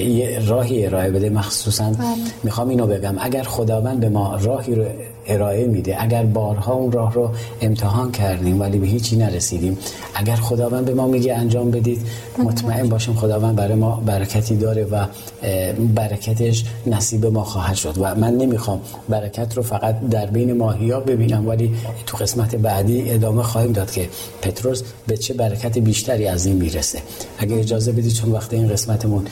یه 0.00 0.40
راهی 0.46 0.86
ارائه 0.86 1.10
بده 1.10 1.30
مخصوصا 1.30 1.84
بله. 1.84 2.06
می‌خوام 2.42 2.68
اینو 2.68 2.86
بگم. 2.86 3.14
اگر 3.18 3.42
خداوند 3.42 4.00
به 4.00 4.08
ما 4.08 4.36
راهی 4.36 4.74
رو 4.74 4.84
ارائه 5.26 5.66
میده. 5.66 6.02
اگر 6.02 6.22
بارها 6.22 6.72
اون 6.72 6.92
راه 6.92 7.14
رو 7.14 7.30
امتحان 7.60 8.12
کردیم 8.12 8.60
ولی 8.60 8.78
به 8.78 8.86
هیچی 8.86 9.16
نرسیدیم 9.16 9.78
اگر 10.14 10.36
خداوند 10.36 10.84
به 10.84 10.94
ما 10.94 11.06
میگه 11.06 11.34
انجام 11.34 11.70
بدید 11.70 12.00
مطمئن 12.38 12.88
باشیم 12.88 13.14
خداوند 13.14 13.56
برای 13.56 13.74
ما 13.74 14.02
برکتی 14.06 14.56
داره 14.56 14.84
و 14.84 15.06
برکتش 15.94 16.64
نصیب 16.86 17.26
ما 17.26 17.44
خواهد 17.44 17.74
شد. 17.74 17.94
و 17.98 18.14
من 18.14 18.34
نمی‌خوام 18.36 18.80
برکت 19.08 19.56
رو 19.56 19.62
فقط 19.62 20.00
در 20.00 20.26
بین 20.26 20.56
ماهیا 20.56 21.00
ببینم 21.00 21.48
ولی 21.48 21.74
تو 22.06 22.16
قسمت 22.16 22.56
بعدی 22.56 23.10
ادامه 23.10 23.42
خواهیم 23.42 23.72
داد 23.72 23.90
که 23.90 24.08
پتروس 24.42 24.82
به 25.06 25.16
چه 25.16 25.34
برکت 25.34 25.78
بیشتری 25.78 26.26
از 26.26 26.46
این 26.46 26.56
می‌رسه. 26.56 26.98
اگر 27.38 27.58
اجازه 27.58 27.92
بدید 27.92 28.12
چون 28.12 28.32
وقت 28.32 28.54
این 28.54 28.68
قسمتمون 28.68 29.24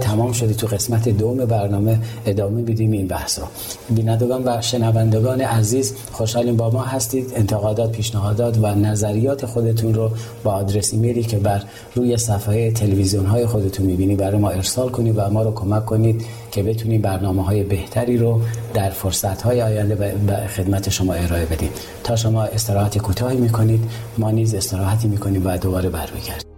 تمام 0.00 0.32
شدی 0.32 0.54
تو 0.54 0.66
قسمت 0.66 1.08
دوم 1.08 1.36
برنامه 1.36 1.98
ادامه 2.26 2.62
بدیم 2.62 2.92
این 2.92 3.06
بحثا 3.06 3.42
بینندگان 3.90 4.42
و 4.44 4.60
شنوندگان 4.60 5.31
عزیز 5.40 5.94
خوشحالیم 6.12 6.56
با 6.56 6.70
ما 6.70 6.82
هستید. 6.82 7.32
انتقادات 7.36 7.92
پیشنهادات 7.92 8.58
و 8.62 8.74
نظریات 8.74 9.46
خودتون 9.46 9.94
رو 9.94 10.10
با 10.44 10.52
آدرس 10.52 10.92
ایمیلی 10.92 11.22
که 11.22 11.38
بر 11.38 11.62
روی 11.94 12.16
صفحه 12.16 12.70
تلویزیون 12.70 13.26
های 13.26 13.46
خودتون 13.46 13.86
می‌بینی 13.86 14.16
برای 14.16 14.38
ما 14.38 14.50
ارسال 14.50 14.88
کنید 14.88 15.14
و 15.18 15.30
ما 15.30 15.42
رو 15.42 15.54
کمک 15.54 15.86
کنید 15.86 16.24
که 16.50 16.62
بتونیم 16.62 17.02
برنامه 17.02 17.44
های 17.44 17.62
بهتری 17.62 18.16
رو 18.16 18.40
در 18.74 18.90
فرصت 18.90 19.42
های 19.42 19.62
آینده 19.62 19.94
به 19.94 20.36
خدمت 20.56 20.88
شما 20.88 21.14
ارائه 21.14 21.46
بدیم. 21.46 21.70
تا 22.04 22.16
شما 22.16 22.42
استراحت 22.42 22.98
کوتاهی 22.98 23.36
می‌کنید 23.36 23.84
ما 24.18 24.30
نیز 24.30 24.54
استراحتی 24.54 25.08
می‌کنیم 25.08 25.46
و 25.46 25.58
دوباره 25.58 25.88
برمیگردیم. 25.88 26.51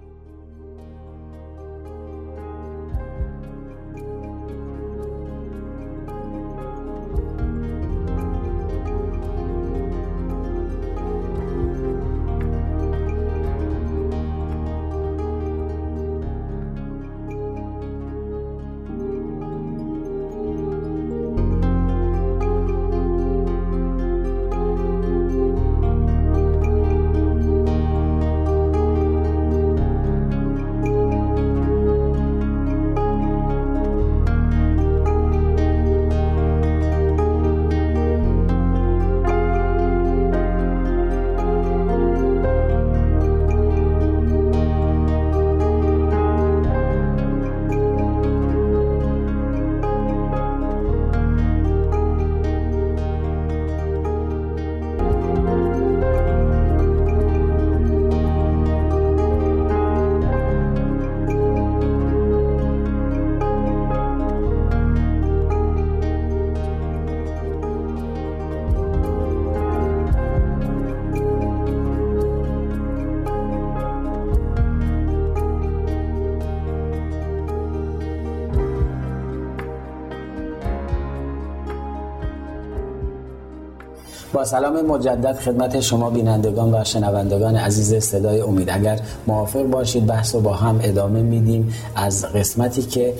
سلام 84.45 84.87
مجدد 84.87 85.39
خدمت 85.39 85.81
شما 85.81 86.11
بینندگان 86.11 86.75
و 86.75 86.85
شنوندگان 86.85 87.57
عزیز 87.57 87.95
صدای 87.95 88.41
امید. 88.41 88.71
اگر 88.71 89.01
موافق 89.27 89.63
باشید 89.63 90.07
بحث 90.07 90.35
رو 90.35 90.41
با 90.41 90.53
هم 90.53 90.81
ادامه 90.83 91.23
میدیم. 91.23 91.75
از 91.97 92.25
قسمتی 92.25 92.83
که 92.83 93.15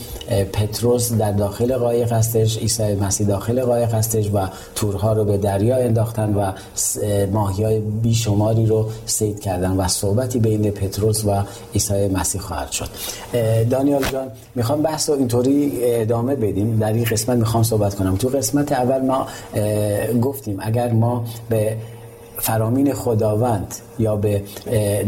پتروس 0.53 1.13
در 1.13 1.33
داخل 1.33 1.77
قایق 1.77 2.13
هستش 2.13 2.59
عیسی 2.59 2.95
مسیح 2.95 3.27
داخل 3.27 3.63
قایق 3.63 3.95
هستش 3.95 4.31
و 4.35 4.39
تورها 4.75 5.13
رو 5.13 5.25
به 5.25 5.39
دریا 5.39 5.77
انداختن 5.77 6.35
و 6.35 6.53
ماهی 7.33 7.65
های 7.65 7.81
بیشماری 7.81 8.67
رو 8.67 8.89
سید 9.07 9.41
کردن 9.41 9.71
و 9.71 9.89
صحبتی 9.89 10.39
بین 10.39 10.71
پتروس 10.71 11.25
و 11.25 11.43
عیسی 11.75 12.09
مسیح 12.09 12.41
خواهد 12.41 12.71
شد. 12.71 12.89
دانیال 13.71 14.05
جان 14.13 14.27
می‌خوام 14.55 14.83
بحث 14.83 15.09
رو 15.09 15.17
اینطوری 15.17 15.73
ادامه 15.83 16.35
بدیم. 16.37 16.79
در 16.79 16.93
این 16.93 17.05
قسمت 17.05 17.39
می‌خوام 17.39 17.63
صحبت 17.63 17.95
کنم. 17.95 18.17
تو 18.17 18.29
قسمت 18.29 18.73
اول 18.73 19.01
ما 19.01 19.27
گفتیم 20.23 20.59
اگر 20.61 20.93
ما 20.93 21.14
به 21.49 21.77
فرامین 22.39 22.95
خداوند 22.95 23.75
یا 23.99 24.17
به 24.17 24.43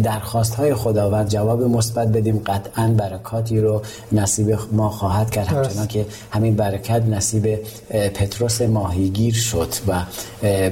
درخواست 0.03 0.55
های 0.55 0.75
خداوند 0.75 1.29
جواب 1.29 1.63
مثبت 1.63 2.09
بدیم. 2.09 2.43
قطعا 2.47 2.95
برکاتی 2.99 3.61
رو 3.61 3.83
نصیب 4.13 4.59
ما 4.73 4.89
خواهد 4.89 5.31
کرد. 5.31 5.47
همچنان 5.47 5.87
که 5.87 6.07
همین 6.31 6.57
برکت 6.57 7.03
نصیب 7.03 7.59
پتروس 7.91 8.63
ماهیگیر 8.63 9.35
شد 9.35 9.69
و 9.89 10.03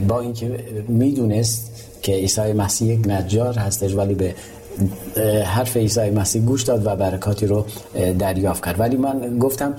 با 0.08 0.20
اینکه 0.20 0.64
می‌دونست 0.88 1.70
که 2.02 2.12
عیسی 2.12 2.52
مسیح 2.52 2.94
یک 2.94 3.08
نجار 3.08 3.54
هستش 3.58 3.94
ولی 3.94 4.14
به 4.14 4.34
حرف 5.44 5.76
عیسی 5.76 6.10
مسیح 6.10 6.42
گوش 6.42 6.62
داد 6.62 6.86
و 6.86 6.96
برکاتی 6.96 7.46
رو 7.46 7.64
دریافت 8.18 8.64
کرد. 8.64 8.80
ولی 8.80 8.96
من 8.96 9.38
گفتم 9.38 9.74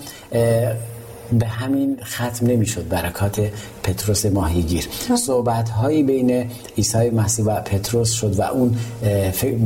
به 1.32 1.46
همین 1.46 1.98
ختم 2.04 2.48
نمی‌شد. 2.48 2.88
برکات 2.88 3.52
پتروس 3.84 4.26
ماهیگیر. 4.26 4.88
صحبت 5.18 5.70
هایی 5.70 6.04
بین 6.04 6.50
عیسی 6.78 7.10
مسیح 7.10 7.46
و 7.46 7.62
پتروس 7.62 8.12
شد 8.12 8.40
و 8.40 8.42
اون 8.42 8.78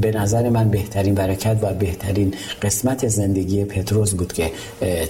به 0.01 0.11
نظر 0.11 0.49
من 0.49 0.69
بهترین 0.69 1.15
برکت 1.15 1.57
و 1.61 1.73
بهترین 1.73 2.33
قسمت 2.61 3.07
زندگی 3.07 3.65
پتروس 3.65 4.13
بود 4.13 4.33
که 4.33 4.51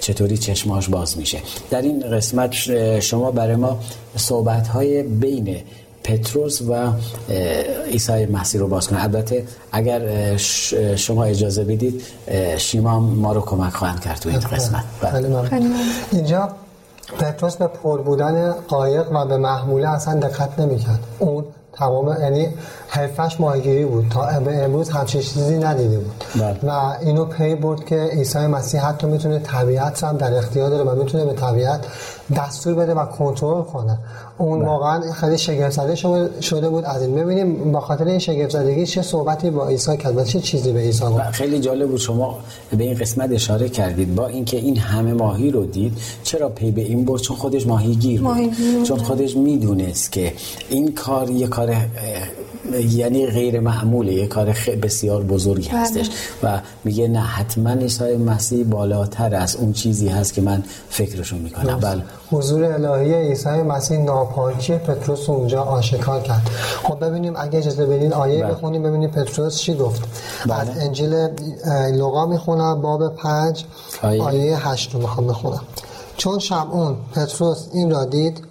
چطوری 0.01 0.37
چشماش 0.37 0.89
باز 0.89 1.17
میشه. 1.17 1.37
در 1.69 1.81
این 1.81 1.99
قسمت 1.99 2.53
شما 2.99 3.31
برای 3.31 3.55
ما 3.55 3.79
صحبت 4.15 4.67
های 4.67 5.03
بین 5.03 5.57
پتروس 6.09 6.61
و 6.61 6.91
عیسی 7.91 8.25
مسیح 8.25 8.61
رو 8.61 8.67
باز 8.67 8.87
کنه. 8.87 9.03
البته 9.03 9.43
اگر 9.71 10.35
شما 10.95 11.23
اجازه 11.23 11.63
بدید 11.63 12.01
شیما 12.57 12.99
ما 12.99 13.33
رو 13.33 13.41
کمک 13.41 13.73
خواهند 13.73 13.99
کرد 13.99 14.19
تو 14.19 14.29
این 14.29 14.39
قسمت. 14.39 14.83
بله. 15.01 15.49
اینجا 16.11 16.49
پتروس 17.19 17.55
به 17.55 17.67
پر 17.67 18.01
بودن 18.01 18.51
قایق 18.51 19.11
و 19.11 19.25
به 19.25 19.37
محموله 19.37 19.89
اصلا 19.89 20.19
دقت 20.19 20.59
نمی‌کرد. 20.59 20.99
اون 21.19 21.45
تمام 21.73 22.21
یعنی 22.21 22.47
حرفش 22.87 23.39
ماهیگیری 23.39 23.85
بود. 23.85 24.09
تا 24.09 24.39
به 24.39 24.63
امروز 24.63 24.89
همچین 24.89 25.21
چیزی 25.21 25.57
ندیده 25.57 25.97
بود. 25.97 26.23
بله. 26.35 26.71
و 26.71 26.93
اینو 27.01 27.25
پی 27.25 27.55
برد 27.55 27.85
که 27.85 27.95
عیسی 27.95 28.39
مسیح 28.39 28.85
حتی 28.85 29.07
می‌تونه 29.07 29.39
طبیعت 29.39 30.03
هم 30.03 30.17
در 30.17 30.37
اختیار 30.37 30.69
داره 30.69 30.83
و 30.83 30.95
می‌تونه 30.95 31.25
به 31.25 31.33
طبیعت 31.33 31.85
دستور 32.35 32.73
بده 32.73 32.93
و 32.93 33.05
کنترل 33.05 33.63
کنه. 33.63 33.97
اون 34.39 34.59
بله. 34.59 34.67
واقعا 34.67 35.11
خیلی 35.11 35.37
شگفت 35.37 35.71
زده 35.71 35.95
شده 36.41 36.69
بود 36.69 36.85
از 36.85 37.01
این. 37.01 37.15
ببینیم 37.15 37.71
با 37.71 37.79
خاطر 37.79 38.05
این 38.05 38.19
شگفت 38.19 38.49
زدگی 38.49 38.85
چه 38.85 39.01
صحبتی 39.01 39.49
با 39.49 39.67
عیسی 39.67 39.97
کرد 39.97 40.17
و 40.17 40.23
چه 40.23 40.39
چیزی 40.39 40.71
به 40.71 40.79
عیسی 40.79 41.05
گفت؟ 41.05 41.31
خیلی 41.31 41.59
جالب 41.59 41.89
بود 41.89 41.99
شما 41.99 42.39
به 42.77 42.83
این 42.83 42.93
قسمت 42.93 43.31
اشاره 43.31 43.69
کردید 43.69 44.15
با 44.15 44.27
اینکه 44.27 44.57
این 44.57 44.77
همه 44.77 45.13
ماهی 45.13 45.51
رو 45.51 45.65
دید 45.65 45.97
چرا 46.23 46.49
پی 46.49 46.71
به 46.71 46.81
این 46.81 47.05
برد؟ 47.05 47.21
چون 47.21 47.37
خودش 47.37 47.67
ماهیگیر 47.67 48.21
بود. 48.21 48.53
چون 48.83 48.97
خودش 48.97 49.37
می‌دونست 49.37 50.11
که 50.11 50.33
این 50.69 50.93
کار 50.93 51.29
یه 51.29 51.47
کار 51.47 51.75
یعنی 52.89 53.27
غیر 53.27 53.59
معموله 53.59 54.13
یه 54.13 54.27
کار 54.27 54.55
بسیار 54.81 55.23
بزرگی 55.23 55.69
بله. 55.69 55.79
هستش. 55.79 56.09
و 56.43 56.61
میگه 56.83 57.07
نه 57.07 57.19
حتما 57.19 57.69
عیسی 57.69 58.17
مسیح 58.17 58.63
بالاتر 58.63 59.35
از 59.35 59.55
اون 59.55 59.73
چیزی 59.73 60.07
هست 60.07 60.33
که 60.33 60.41
من 60.41 60.63
فکرشو 60.89 61.37
می‌کنم. 61.37 61.79
بله. 61.79 62.01
حضور 62.31 62.63
الهی 62.63 63.13
عیسی 63.13 63.49
مسیح 63.49 63.97
ناپاکی 64.29 64.77
پتروس 64.77 65.29
اونجا 65.29 65.63
آشکار 65.63 66.21
کرد. 66.21 66.49
خب 66.83 67.05
ببینیم 67.05 67.33
اگه 67.37 67.59
اجازه 67.59 67.85
بدین 67.85 68.13
آیه 68.13 68.43
بله. 68.43 68.53
بخونیم 68.53 68.83
ببینیم 68.83 69.09
پتروس 69.09 69.57
چی 69.57 69.75
گفت. 69.75 70.01
بله. 70.45 70.59
از 70.59 70.69
انجیل 70.77 71.29
لوقا 71.93 72.25
می‌خونم 72.25 72.81
باب 72.81 73.15
پنج 73.15 73.65
آیه, 74.03 74.23
آیه 74.23 74.69
هشت 74.69 74.93
رو 74.93 74.99
می‌خوام 74.99 75.27
بخونم. 75.27 75.61
چون 76.17 76.39
شمعون 76.39 76.95
پتروس 77.15 77.67
این 77.73 77.91
را 77.91 78.05
دید 78.05 78.43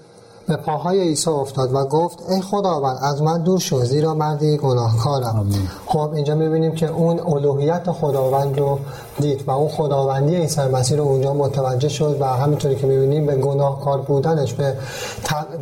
به 0.48 0.56
پاهای 0.56 1.00
عیسی 1.00 1.30
افتاد 1.30 1.74
و 1.74 1.84
گفت 1.84 2.18
ای 2.30 2.40
خداوند 2.40 2.98
از 3.02 3.22
من 3.22 3.42
دور 3.42 3.58
شو 3.60 3.84
زیرا 3.84 4.14
مردی 4.14 4.56
گناهکارم. 4.56 5.50
خب 5.86 6.12
اینجا 6.14 6.34
می‌بینیم 6.34 6.74
که 6.74 6.86
اون 6.86 7.20
الوهیت 7.20 7.92
خداوند 7.92 8.58
رو 8.58 8.78
دید 9.20 9.44
و 9.46 9.50
اون 9.50 9.68
خداوندی 9.68 10.36
عیسی 10.36 10.60
مسیح 10.60 10.96
رو 10.96 11.04
اونجا 11.04 11.34
متوجه 11.34 11.88
شد 11.88 12.16
و 12.20 12.24
همینطوری 12.24 12.74
که 12.76 12.86
می‌بینیم 12.86 13.26
به 13.26 13.34
گناهکار 13.34 13.98
بودنش 13.98 14.52
به, 14.52 14.74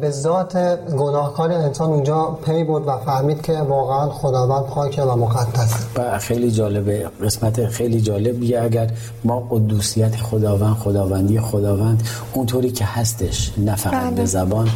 به 0.01 0.11
ذات 0.11 0.57
گناهکار 0.99 1.53
انسان 1.53 1.91
اونجا 1.91 2.39
پی 2.47 2.65
بود 2.65 2.89
و 2.89 2.99
فهمید 2.99 3.43
که 3.43 3.53
واقعا 3.53 4.09
خداوند 4.11 4.65
پاکه 4.65 5.03
و 5.03 5.17
مقدس. 5.17 5.73
و 5.97 6.19
خیلی 6.19 6.51
جالبه 6.51 7.07
قسمت 7.25 7.67
خیلی 7.67 8.01
جالبیه. 8.01 8.63
اگر 8.63 8.91
ما 9.25 9.49
قدوسیت 9.51 10.17
خداوند 10.17 10.75
خداوندی 10.75 11.41
خداوند 11.41 12.03
اونطوری 12.33 12.71
که 12.71 12.85
هستش 12.85 13.53
نه 13.59 13.77
فقط 13.77 14.11
به 14.11 14.17
بله. 14.17 14.25
زبان 14.25 14.69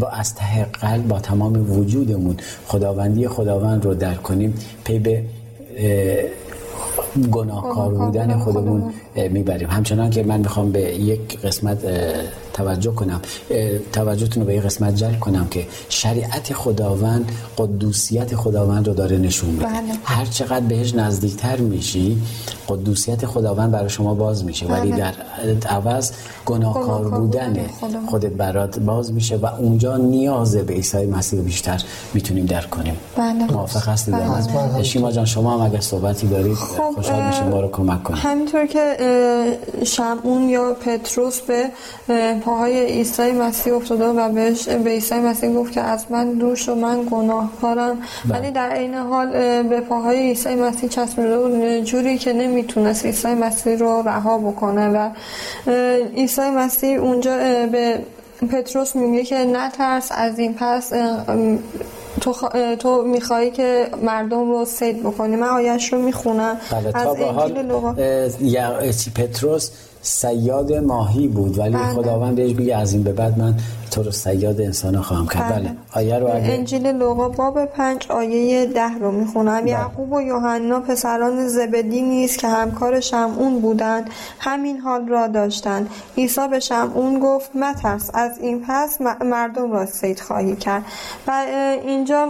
با 0.00 0.08
از 0.08 0.34
ته 0.34 0.64
قلب 0.80 1.08
با 1.08 1.18
تمام 1.18 1.78
وجودمون 1.78 2.36
خداوندی 2.66 3.28
خداوند 3.28 3.84
رو 3.84 3.94
درک 3.94 4.22
کنیم. 4.22 4.54
پی 4.84 4.98
به 4.98 5.22
گناهکار 7.22 7.94
بودن 7.94 8.38
خودمون 8.38 8.82
می‌بریم. 9.30 9.68
همچنان 9.70 10.10
که 10.10 10.22
من 10.22 10.40
می‌خوام 10.40 10.72
به 10.72 10.80
یک 10.80 11.40
قسمت 11.40 11.78
توجه 12.56 12.92
کنم 12.92 13.20
توجهتون 13.92 14.42
رو 14.42 14.46
به 14.46 14.54
یک 14.54 14.62
قسمت 14.62 14.96
جلب 14.96 15.20
کنم 15.20 15.46
که 15.50 15.66
شریعت 15.88 16.52
خداوند 16.52 17.32
قدوسیت 17.58 18.34
خداوند 18.34 18.88
رو 18.88 18.94
داره 18.94 19.18
نشون 19.18 19.50
میده 19.50 19.64
بله. 19.64 19.76
هر 20.04 20.24
چقدر 20.24 20.66
بهش 20.66 20.94
نزدیکتر 20.94 21.56
میشی 21.56 22.22
قدوسیت 22.68 23.26
خداوند 23.26 23.70
برای 23.70 23.88
شما 23.88 24.14
باز 24.14 24.44
میشه 24.44 24.66
ولی 24.66 24.92
بله. 24.92 25.00
در 25.00 25.14
عوض 25.68 26.12
گناهکار 26.46 27.08
بودن 27.08 27.56
خودت 28.06 28.32
برات 28.32 28.78
باز 28.78 29.12
میشه 29.12 29.36
و 29.36 29.46
اونجا 29.46 29.96
نیاز 29.96 30.56
به 30.56 30.74
عیسی 30.74 31.06
مسیح 31.06 31.40
بیشتر 31.40 31.82
می‌تونیم 32.14 32.46
درک 32.46 32.70
کنیم 32.70 32.96
بله. 33.16 33.52
موافق 33.52 33.88
هستید 33.88 34.14
بله. 34.14 34.82
شیما 34.82 35.12
جان 35.12 35.24
شما 35.24 35.54
هم 35.54 35.60
اگه 35.60 35.80
صحبتی 35.80 36.26
دارید 36.26 36.54
خب 36.54 36.94
خوشحال 36.94 37.26
میشیم 37.26 37.44
ما 37.44 37.60
رو 37.60 37.68
کمک 37.68 38.02
کنید 38.02 38.20
همینطور 38.20 38.66
که 38.66 38.96
شمعون 39.84 40.48
یا 40.48 40.76
پتروس 40.84 41.40
به 41.40 41.70
پاهای 42.46 42.86
عیسی 42.86 43.32
مسیح 43.32 43.74
افتاده 43.74 44.06
و 44.06 44.28
بهش 44.28 44.68
به 44.68 44.90
عیسی 44.90 45.14
مسیح 45.14 45.54
گفت 45.54 45.72
که 45.72 45.80
از 45.80 46.04
من 46.10 46.32
دور 46.32 46.56
شو 46.56 46.74
من 46.74 47.08
گناهکارم. 47.10 48.02
بله. 48.24 48.38
ولی 48.38 48.50
در 48.50 48.74
این 48.74 48.94
حال 48.94 49.30
به 49.62 49.80
پاهای 49.80 50.18
عیسی 50.18 50.54
مسیح 50.54 50.88
چسبیده 50.88 51.38
بود. 51.38 51.80
جوری 51.80 52.18
که 52.18 52.32
نمی‌تونست 52.32 53.06
عیسی 53.06 53.34
مسیح 53.34 53.76
رو 53.76 54.02
رها 54.06 54.38
بکنه 54.38 54.88
و 54.88 55.10
عیسی 56.16 56.50
مسیح 56.50 57.00
اونجا 57.00 57.36
به 57.72 57.98
پتروس 58.52 58.96
میگه 58.96 59.24
که 59.24 59.38
نترس 59.38 60.08
از 60.10 60.38
این 60.38 60.54
پس 60.54 60.92
تو, 62.20 62.32
خ... 62.32 62.44
تو 62.78 63.02
میخوایی 63.02 63.50
که 63.50 63.88
مردم 64.02 64.50
رو 64.50 64.64
سید 64.64 65.02
بکنی. 65.02 65.36
من 65.36 65.48
آیش 65.48 65.92
رو 65.92 66.02
می‌خونم. 66.02 66.60
بله 66.72 66.90
از 66.94 67.06
انجیل 67.06 67.62
پتروس 69.14 69.70
سیاد 70.06 70.72
ماهی 70.72 71.28
بود 71.28 71.58
ولی 71.58 71.74
بله. 71.74 71.94
خداوند 71.94 72.36
بهش 72.36 72.52
بگه 72.52 72.76
از 72.76 72.92
این 72.92 73.02
به 73.02 73.12
بعد 73.12 73.38
من 73.38 73.54
تو 73.90 74.02
رو 74.02 74.10
سیاد 74.10 74.60
انسان 74.60 75.00
خواهم 75.00 75.26
کرد 75.26 75.52
بله, 75.52 75.60
بله. 75.60 75.76
آیه 75.92 76.18
رو 76.18 76.26
اگه... 76.26 76.52
انجیل 76.52 76.86
لوقا 76.86 77.28
باب 77.28 77.64
پنج 77.64 78.06
آیه 78.08 78.66
ده 78.66 78.98
رو 79.00 79.10
می‌خونم 79.10 79.60
بله. 79.60 79.70
یعقوب 79.70 80.12
و 80.12 80.20
یوحنا 80.20 80.80
پسران 80.80 81.48
زبدی 81.48 82.02
نیست 82.02 82.38
که 82.38 82.48
همکار 82.48 83.00
شمعون 83.00 83.60
بودند 83.60 84.10
همین 84.38 84.78
حال 84.78 85.08
را 85.08 85.26
داشتند 85.26 85.90
عیسی 86.18 86.48
به 86.48 86.60
شمعون 86.60 87.18
گفت 87.18 87.56
مترس 87.56 88.10
از 88.14 88.38
این 88.38 88.64
پس 88.68 88.98
مردم 89.20 89.72
را 89.72 89.86
سید 89.86 90.20
خواهی 90.20 90.56
کرد 90.56 90.82
و 91.26 91.44
اینجا 91.86 92.28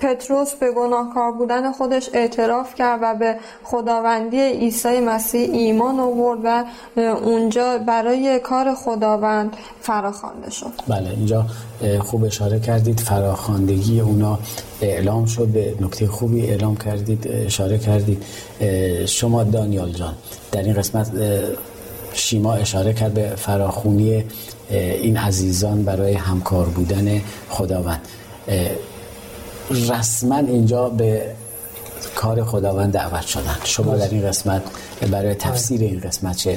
پتروس 0.00 0.54
به 0.54 0.72
گناهکار 0.72 1.32
بودن 1.32 1.72
خودش 1.72 2.10
اعتراف 2.12 2.74
کرد 2.74 3.00
و 3.02 3.14
به 3.14 3.36
خداوندی 3.64 4.40
عیسی 4.40 5.00
مسیح 5.00 5.50
ایمان 5.52 6.00
آورد 6.00 6.66
و 6.96 7.00
اونجا 7.00 7.78
برای 7.78 8.38
کار 8.38 8.74
خداوند 8.74 9.56
فراخوانده 9.80 10.50
شد. 10.50 10.72
بله 10.88 11.10
اینجا 11.10 11.46
خوب 12.00 12.24
اشاره 12.24 12.60
کردید 12.60 13.00
فراخواندگی 13.00 14.00
اونا 14.00 14.38
اعلام 14.80 15.26
شد 15.26 15.46
به 15.46 15.74
نکته 15.80 16.06
خوبی 16.06 16.46
اعلام 16.46 16.76
کردید 16.76 17.28
اشاره 17.30 17.78
کردید. 17.78 18.24
شما 19.06 19.44
دانیال 19.44 19.92
جان 19.92 20.14
در 20.52 20.62
این 20.62 20.74
قسمت 20.74 21.10
شیما 22.12 22.54
اشاره 22.54 22.92
کرد 22.92 23.14
به 23.14 23.28
فراخونی 23.36 24.24
این 24.70 25.16
عزیزان 25.16 25.84
برای 25.84 26.14
همکار 26.14 26.66
بودن 26.66 27.20
خداوند. 27.50 28.00
رسما 29.70 30.36
اینجا 30.36 30.88
به 30.88 31.34
کار 32.16 32.44
خداوند 32.44 32.92
دعوت 32.92 33.20
شدن. 33.20 33.56
شما 33.64 33.96
در 33.96 34.08
این 34.08 34.28
قسمت 34.28 34.62
برای 35.10 35.34
تفسیر 35.34 35.80
این 35.80 36.00
قسمت 36.00 36.36
چه 36.36 36.56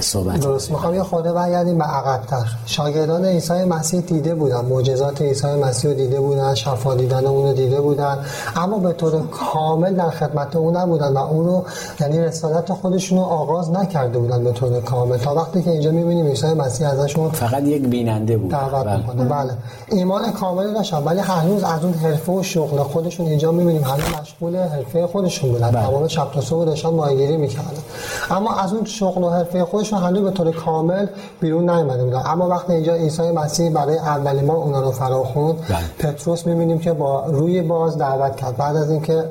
صحبت 0.00 0.40
درست. 0.40 0.70
می‌خوام 0.70 0.94
یه 0.94 1.02
خورده 1.02 1.32
برگردیم 1.32 1.78
به 1.78 1.84
عقبتر. 1.84 2.44
شاگردان 2.66 3.24
عیسی 3.24 3.64
مسیح 3.64 4.00
دیده 4.00 4.34
بودن. 4.34 4.60
معجزات 4.60 5.22
عیسی 5.22 5.46
مسیح 5.46 5.90
رو 5.90 5.96
دیده 5.96 6.20
بودن. 6.20 6.54
شفا 6.54 6.94
دیدن 6.94 7.26
اون 7.26 7.48
رو 7.48 7.54
دیده 7.54 7.80
بودن. 7.80 8.18
اما 8.56 8.78
به 8.78 8.92
طور 8.92 9.26
کامل 9.26 9.94
در 9.94 10.10
خدمت 10.10 10.56
اون 10.56 10.76
نبودن 10.76 11.12
و 11.12 11.18
اون 11.18 11.46
رو 11.46 11.64
یعنی 12.00 12.20
رسالت 12.20 12.72
خودشون 12.72 13.18
رو 13.18 13.24
آغاز 13.24 13.70
نکرده 13.70 14.18
بودن 14.18 14.44
به 14.44 14.52
طور 14.52 14.80
کامل. 14.80 15.16
تا 15.16 15.34
وقتی 15.34 15.62
که 15.62 15.70
اینجا 15.70 15.90
می‌بینیم 15.90 16.26
عیسی 16.26 16.46
مسیح 16.46 16.88
ازشون 16.88 17.30
فقط 17.30 17.62
یک 17.62 17.82
بیننده 17.82 18.36
بود. 18.36 18.50
دعوت 18.50 18.86
بله. 18.86 18.96
می‌کنه. 18.96 19.24
بله. 19.24 19.52
ایمان 19.88 20.32
کامل 20.32 20.74
داشتن. 20.74 21.04
ولی 21.04 21.20
هنوز 21.20 21.64
از 21.64 21.84
اون 21.84 21.94
حرفه 21.94 22.32
و 22.32 22.42
شغل 22.42 22.78
خودشون 22.78 23.26
اینجا 23.26 23.52
می‌بینیم. 23.52 23.84
هنوز 23.84 24.20
مشغول 24.22 24.63
حرفه 24.68 25.06
خودشون 25.06 25.52
بودن. 25.52 25.70
بله. 25.70 25.86
تمام 25.86 26.08
شب 26.08 26.30
تا 26.34 26.40
صبح 26.40 26.64
داشتن 26.64 26.88
ماهیگیری 26.88 27.36
می‌کردن. 27.36 27.82
اما 28.30 28.54
از 28.54 28.72
اون 28.72 28.84
شغل 28.84 29.24
و 29.24 29.30
حرفه 29.30 29.64
خودشون 29.64 29.98
هنوز 29.98 30.22
به 30.22 30.30
طور 30.30 30.50
کامل 30.50 31.06
بیرون 31.40 31.70
نیومده 31.70 32.04
بودن. 32.04 32.22
اما 32.26 32.48
وقتی 32.48 32.72
اینجا 32.72 32.94
عیسی 32.94 33.22
مسیح 33.22 33.70
برای 33.70 33.98
اولین 33.98 34.46
بار 34.46 34.56
اونا 34.56 34.80
رو 34.80 34.90
فراخوند 34.90 35.56
بله. 35.68 36.12
پتروس 36.12 36.46
می‌بینیم 36.46 36.78
که 36.78 36.92
با 36.92 37.24
روی 37.26 37.62
باز 37.62 37.98
دعوت 37.98 38.36
کرد. 38.36 38.56
بعد 38.56 38.76
از 38.76 38.90
اینکه 38.90 39.24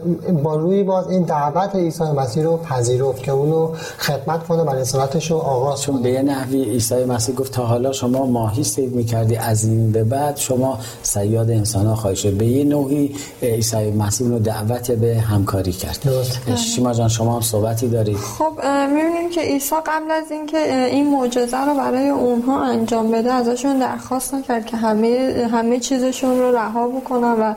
با 0.43 0.55
روی 0.55 0.83
باز 0.83 1.09
این 1.09 1.23
دعوت 1.23 1.75
عیسی 1.75 2.03
مسیح 2.03 2.43
رو 2.43 2.57
پذیرفت 2.57 3.23
که 3.23 3.31
اونو 3.31 3.69
خدمت 3.97 4.47
کنه 4.47 4.63
برای 4.63 4.81
رسالتش 4.81 5.31
رو 5.31 5.37
آغاز 5.37 5.85
به 6.03 6.11
یه 6.11 6.21
نحوی 6.21 6.63
عیسی 6.63 7.05
مسیح 7.05 7.35
گفت 7.35 7.51
تا 7.51 7.65
حالا 7.65 7.91
شما 7.91 8.25
ماهی 8.25 8.63
سید 8.63 8.95
می‌کردی 8.95 9.35
از 9.35 9.63
این 9.63 9.91
به 9.91 10.03
بعد 10.03 10.37
شما 10.37 10.77
سیاد 11.03 11.49
انسان 11.49 11.85
ها 11.85 11.95
خواهی 11.95 12.31
به 12.31 12.45
یه 12.45 12.63
نوعی 12.63 13.15
عیسی 13.41 13.91
مسیح 13.91 14.27
رو 14.27 14.39
دعوت 14.39 14.91
به 14.91 15.15
همکاری 15.23 15.71
کرد. 15.71 16.07
شیما 16.55 16.93
جان 16.93 17.09
شما 17.09 17.35
هم 17.35 17.41
صحبتی 17.41 17.87
دارید؟ 17.87 18.17
خب 18.17 18.59
می‌بینیم 18.87 19.29
که 19.29 19.41
عیسی 19.41 19.75
قبل 19.85 20.11
از 20.11 20.31
اینکه 20.31 20.87
این 20.91 21.11
معجزه 21.11 21.65
رو 21.65 21.73
برای 21.73 22.09
اونها 22.09 22.63
انجام 22.63 23.11
بده 23.11 23.33
ازشون 23.33 23.79
درخواست 23.79 24.33
نکرد 24.33 24.65
که 24.65 24.77
همه 24.77 25.33
همه 25.51 25.79
چیزشون 25.79 26.39
رو 26.39 26.55
رها 26.55 26.87
بکنن 26.87 27.33
و 27.39 27.53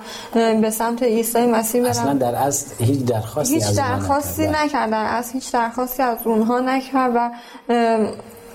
به 0.60 0.70
سمت 0.70 1.02
عیسی 1.02 1.46
مسیح 1.46 1.82
برن. 1.82 1.90
اصلا 1.90 2.12
در 2.12 2.34
از 2.34 2.66
هیچ 2.78 3.04
درخواستی 3.04 3.54
هیچ 3.54 3.70
درخواستی 3.76 4.46
نکرد. 4.46 4.92
از 4.92 5.30
هیچ 5.30 5.52
درخواستی 5.52 6.02
از 6.02 6.18
اونها 6.24 6.60
نکرد 6.60 7.12
و 7.14 7.30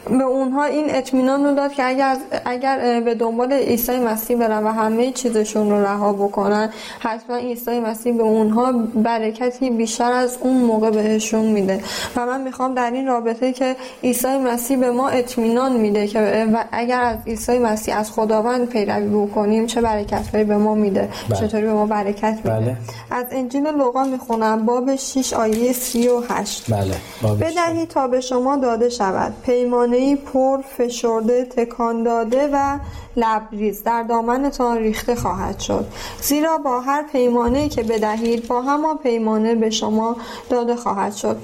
به 0.05 0.23
اونها 0.23 0.63
این 0.63 0.85
اطمینان 0.89 1.45
رو 1.45 1.55
داد 1.55 1.73
که 1.73 1.85
اگر 1.85 2.17
اگر 2.45 3.01
به 3.01 3.15
دنبال 3.15 3.53
عیسی 3.53 3.99
مسیح 3.99 4.37
برن 4.37 4.63
و 4.63 4.71
همه 4.71 5.11
چیزشون 5.11 5.69
رو 5.69 5.85
رها 5.85 6.13
بکنن 6.13 6.69
حتما 6.99 7.35
عیسی 7.35 7.79
مسیح 7.79 8.17
به 8.17 8.23
اونها 8.23 8.71
برکتی 8.95 9.69
بیشتر 9.69 10.11
از 10.11 10.37
اون 10.41 10.57
موقع 10.57 10.89
بهشون 10.89 11.45
میده 11.45 11.83
و 12.15 12.25
من 12.25 12.41
می‌خوام 12.41 12.73
در 12.73 12.91
این 12.91 13.07
رابطه 13.07 13.53
که 13.53 13.75
عیسی 14.03 14.37
مسیح 14.37 14.77
به 14.77 14.91
ما 14.91 15.09
اطمینان 15.09 15.71
میده 15.77 16.07
که 16.07 16.47
اگر 16.71 17.01
از 17.01 17.17
عیسی 17.27 17.59
مسیح 17.59 17.97
از 17.97 18.11
خداوند 18.11 18.69
پیروی 18.69 19.25
بکنیم 19.25 19.65
چه 19.65 19.81
برکتهایی 19.81 20.43
به 20.43 20.57
ما 20.57 20.75
میده 20.75 21.09
بله. 21.29 21.39
چطوری 21.39 21.65
به 21.65 21.73
ما 21.73 21.85
برکت 21.85 22.37
میده 22.37 22.49
بله. 22.49 22.77
از 23.11 23.25
انجیل 23.31 23.67
لوقا 23.67 24.03
می‌خونم 24.03 24.65
باب 24.65 24.95
6 24.95 25.33
آیه 25.33 25.73
38 25.73 26.71
بله. 26.71 26.95
بدهید 27.37 27.89
تا 27.89 28.07
به 28.07 28.21
شما 28.21 28.55
داده 28.57 28.89
شود 28.89 29.33
پیمان 29.45 29.90
پیمانه 29.91 30.15
پر 30.15 30.61
فشرده 30.61 31.45
تکان 31.45 32.03
داده 32.03 32.49
و 32.53 32.79
لبریز. 33.15 33.83
در 33.83 34.03
دامنتان 34.03 34.77
ریخته 34.77 35.15
خواهد 35.15 35.59
شد. 35.59 35.85
زیرا 36.21 36.57
با 36.57 36.79
هر 36.79 37.03
پیمانه 37.11 37.69
که 37.69 37.83
بدهید 37.83 38.47
با 38.47 38.61
همان 38.61 38.97
پیمانه 38.97 39.55
به 39.55 39.69
شما 39.69 40.15
داده 40.49 40.75
خواهد 40.75 41.13
شد. 41.13 41.37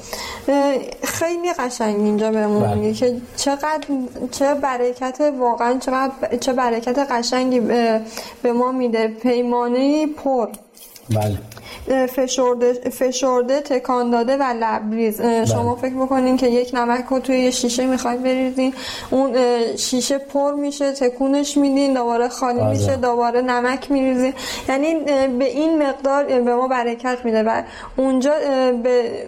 خیلی 1.03 1.53
قشنگ 1.53 1.95
اینجا 1.95 2.31
بهمون 2.31 2.63
بله. 2.63 2.75
میگه 2.75 2.93
که 2.93 3.21
چقدر 3.36 3.88
چه 4.31 4.53
برکت 4.53 5.33
واقعا 5.39 5.77
چقدر 5.79 6.38
چه 6.39 6.53
برکت 6.53 6.97
قشنگی 7.12 7.60
به 8.41 8.53
ما 8.53 8.71
میده. 8.71 9.07
پیمانه 9.07 10.07
پر. 10.07 10.47
بله. 11.10 11.38
فشرده, 12.08 12.74
فشرده 12.74 13.62
تکان 13.62 14.12
داده 14.12 14.38
و 14.38 14.43
لبریز. 14.60 15.22
شما 15.22 15.76
بله. 15.76 15.82
فکر 15.82 15.96
بکنین 15.96 16.38
که 16.38 16.48
یک 16.48 16.72
نمک 16.74 17.06
رو 17.10 17.20
توی 17.20 17.39
یه 17.39 17.52
شیشه 17.52 17.86
می‌خواید 17.86 18.24
بریزین. 18.24 18.74
اون 19.10 19.36
شیشه 19.76 20.17
پر 20.17 20.54
میشه 20.54 20.91
تکونش 20.91 21.58
میدین 21.58 21.93
دوباره 21.93 22.28
خالی 22.28 22.60
بله. 22.60 22.70
میشه 22.70 22.96
دوباره 22.96 23.41
نمک 23.41 23.91
میریزین. 23.91 24.34
یعنی 24.70 24.96
به 25.39 25.46
این 25.46 25.84
مقدار 25.84 26.24
به 26.24 26.56
ما 26.56 26.67
برکت 26.67 27.17
میده. 27.24 27.43
و 27.43 27.62
اونجا 27.98 28.32
به 28.84 29.28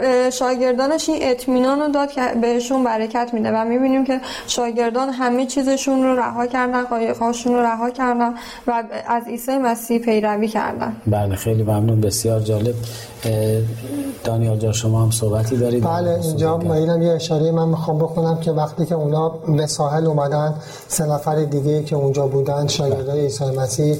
به 0.00 0.30
شاگردانش 0.30 1.08
این 1.08 1.18
اطمینان 1.22 1.80
رو 1.80 1.88
داد 1.88 2.10
که 2.10 2.22
بهشون 2.40 2.84
برکت 2.84 3.30
میده 3.32 3.50
و 3.50 3.64
می‌بینیم 3.64 4.04
که 4.04 4.20
شاگردان 4.46 5.08
همه 5.08 5.46
چیزشون 5.46 6.02
رو 6.02 6.18
رها 6.18 6.46
کردن 6.46 6.84
قایقهاشون 6.84 7.52
رو 7.52 7.60
رها 7.60 7.90
کردن 7.90 8.34
و 8.66 8.82
از 9.08 9.26
عیسی 9.26 9.58
مسیح 9.58 9.98
پیروی 9.98 10.48
کردن. 10.48 10.96
بله 11.06 11.36
خیلی 11.36 11.62
ممنون 11.62 12.00
بسیار 12.00 12.40
جالب. 12.40 12.74
دانیال 14.24 14.58
جا 14.58 14.72
شما 14.72 15.02
هم 15.02 15.10
صحبتی 15.10 15.56
دارید. 15.56 15.84
بله 15.84 16.20
اینجا 16.22 16.56
مایلم 16.56 17.02
یه 17.02 17.12
اشاره 17.12 17.50
من 17.50 17.68
می‌خوام 17.68 17.98
بخونم 17.98 18.40
که 18.40 18.52
وقتی 18.52 18.86
که 18.86 18.94
اونا 18.94 19.28
به 19.28 19.66
ساحل 19.66 20.06
اومدن 20.06 20.54
سه 20.88 21.06
نفر 21.06 21.44
دیگه 21.44 21.82
که 21.82 21.96
اونجا 21.96 22.26
بودن 22.26 22.66
شاگردای 22.66 23.20
عیسی 23.20 23.44
مسیح 23.44 23.96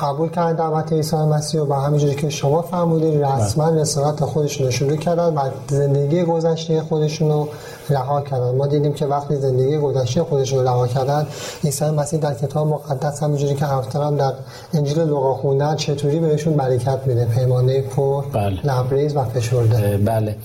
قبول 0.00 0.28
کردن 0.28 0.56
دعوت 0.56 0.92
عیسی 0.92 1.16
مسیح 1.16 1.60
و 1.60 1.64
به 1.64 1.76
همینجوری 1.76 2.14
که 2.14 2.30
شما 2.30 2.62
فرمودید 2.62 3.24
رسما 3.24 3.68
رسالت 3.68 4.24
خودشون 4.24 4.70
شروع 4.70 4.96
کردن 4.96 5.34
و 5.34 5.40
زندگی 5.68 6.22
گذشته 6.24 6.80
خودشون 6.80 7.30
رو 7.30 7.48
رها 7.90 8.20
کردن. 8.20 8.50
ما 8.54 8.66
دیدیم 8.66 8.92
که 8.92 9.06
وقتی 9.06 9.36
زندگی 9.36 9.78
گذشته 9.78 10.22
خودشون 10.22 10.58
رو 10.58 10.64
رها 10.64 10.86
کردن 10.86 11.26
عیسی 11.64 11.84
مسیح 11.84 12.20
در 12.20 12.34
کتاب 12.34 12.66
مقدس 12.66 13.22
همینجوری 13.22 13.54
که 13.54 13.66
هفترم 13.66 14.16
در 14.16 14.32
انجیل 14.74 14.98
لوقا 14.98 15.34
خوندن 15.34 15.76
چطوری 15.76 16.20
بهشون 16.20 16.54
برکت 16.54 16.98
میده؟ 17.06 17.24
پیمانه 17.24 17.80
پر 17.80 18.24
بله. 18.32 18.66
لبریز 18.66 19.16
و 19.16 19.24
فشرده. 19.24 19.96
بله. 19.96 20.36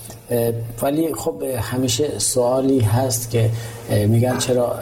ولی 0.82 1.14
خب 1.14 1.42
همیشه 1.42 2.18
سوالی 2.18 2.80
هست 2.80 3.30
که 3.30 3.50
میگن 4.08 4.38
چرا 4.38 4.74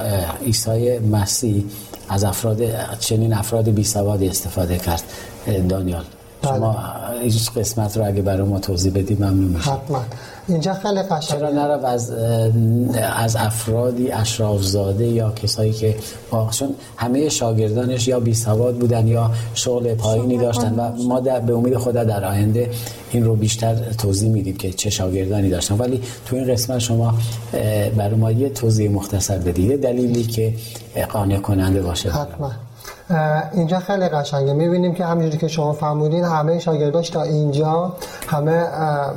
عیسی 0.47 0.99
مسیح 0.99 1.65
از 2.09 2.25
افراد 2.25 2.59
چنین 2.99 3.33
افراد 3.33 3.69
بی 3.69 3.85
سوادی 3.85 4.29
استفاده 4.29 4.79
کرد؟ 4.79 5.03
دانیال. 5.69 6.05
شما 6.45 6.73
بله. 6.73 7.21
این 7.21 7.33
قسمت 7.57 7.97
رو 7.97 8.07
اگه 8.07 8.23
برای 8.23 8.49
ما 8.49 8.59
توضیح 8.59 8.93
بدی 8.93 9.15
ممنون 9.15 9.45
میشه 9.45 9.71
حتما. 9.71 10.03
اینجا 10.49 10.75
خیلی 10.75 11.03
قشنگه. 11.03 11.41
چرا 11.41 11.51
نرو 11.51 11.87
از 11.87 12.11
از 13.17 13.37
افرادی 13.37 14.13
اشراف 14.13 14.63
زاده 14.63 15.07
یا 15.07 15.31
کسایی 15.31 15.73
که 15.73 15.97
چون 16.51 16.69
همه 16.97 17.29
شاگردانش 17.29 18.09
یا 18.09 18.21
بی 18.21 18.35
سواد 18.35 18.77
بودن 18.77 19.07
یا 19.07 19.31
شغل 19.55 19.95
پایینی 19.95 20.39
داشتن 20.39 20.75
و 20.75 21.03
ما 21.09 21.21
در 21.21 21.41
به 21.41 21.55
امید 21.55 21.77
خدا 21.77 22.05
در 22.05 22.25
آینده 22.25 22.71
این 23.11 23.25
رو 23.25 23.37
بیشتر 23.37 23.75
توضیح 23.75 24.31
میدیم 24.31 24.57
که 24.57 24.73
چه 24.73 24.91
شاگردانی 24.91 25.51
داشتن. 25.51 25.75
ولی 25.79 26.03
تو 26.27 26.37
این 26.37 26.53
قسمت 26.53 26.79
شما 26.79 27.15
برای 27.97 28.15
ما 28.15 28.31
یه 28.31 28.49
توضیح 28.49 28.91
مختصر 28.91 29.39
بدید. 29.39 29.83
دلیلی 29.83 30.23
که 30.25 30.55
قانع 31.13 31.39
کننده 31.39 31.83
باشه. 31.83 32.11
حتما. 32.11 32.51
اینجا 33.53 33.79
خیلی 33.79 34.09
قشنگه 34.09 34.53
می‌بینیم 34.53 34.95
که 34.95 35.05
همینجوری 35.05 35.39
که 35.39 35.49
شما 35.49 35.73
فرمودین 35.73 36.25
همه 36.25 36.59
شاگرداش 36.59 37.11
تا 37.11 37.23
اینجا 37.23 37.93
همه 38.27 38.67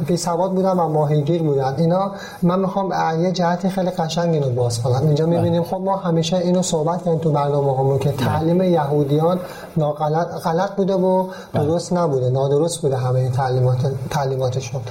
بی 0.08 0.18
سواد 0.18 0.52
بودن 0.52 0.72
و 0.72 0.88
ماهیگیر 0.88 1.44
بودن 1.44 1.74
اینا 1.78 2.12
من 2.42 2.60
می‌خوام 2.60 2.94
یه 3.22 3.32
جهتی 3.32 3.70
خیلی 3.70 3.90
قشنگ 3.90 4.34
اینو 4.34 4.50
باز 4.50 4.82
کنم 4.82 5.02
اینجا 5.06 5.26
بله. 5.26 5.36
می‌بینیم 5.36 5.64
خب 5.64 5.82
ما 5.82 5.98
همیشه 5.98 6.38
اینو 6.38 6.62
صحبت 6.62 7.04
کردیم 7.04 7.20
تو 7.20 7.32
برنامه 7.32 7.78
همون 7.78 8.00
که 8.00 8.10
بله. 8.10 8.26
تعلیم 8.26 8.62
یهودیان 8.62 9.40
ناغلط 9.78 10.28
غلط 10.28 10.72
بوده 10.72 10.94
و 10.94 11.24
بله. 11.24 11.66
درست 11.66 11.94
نبوده 11.94 12.30
نادرست 12.30 12.82
بوده 12.82 12.98
همه 12.98 13.30
تعلیمات 13.30 13.78
تعلیماتشون 14.10 14.82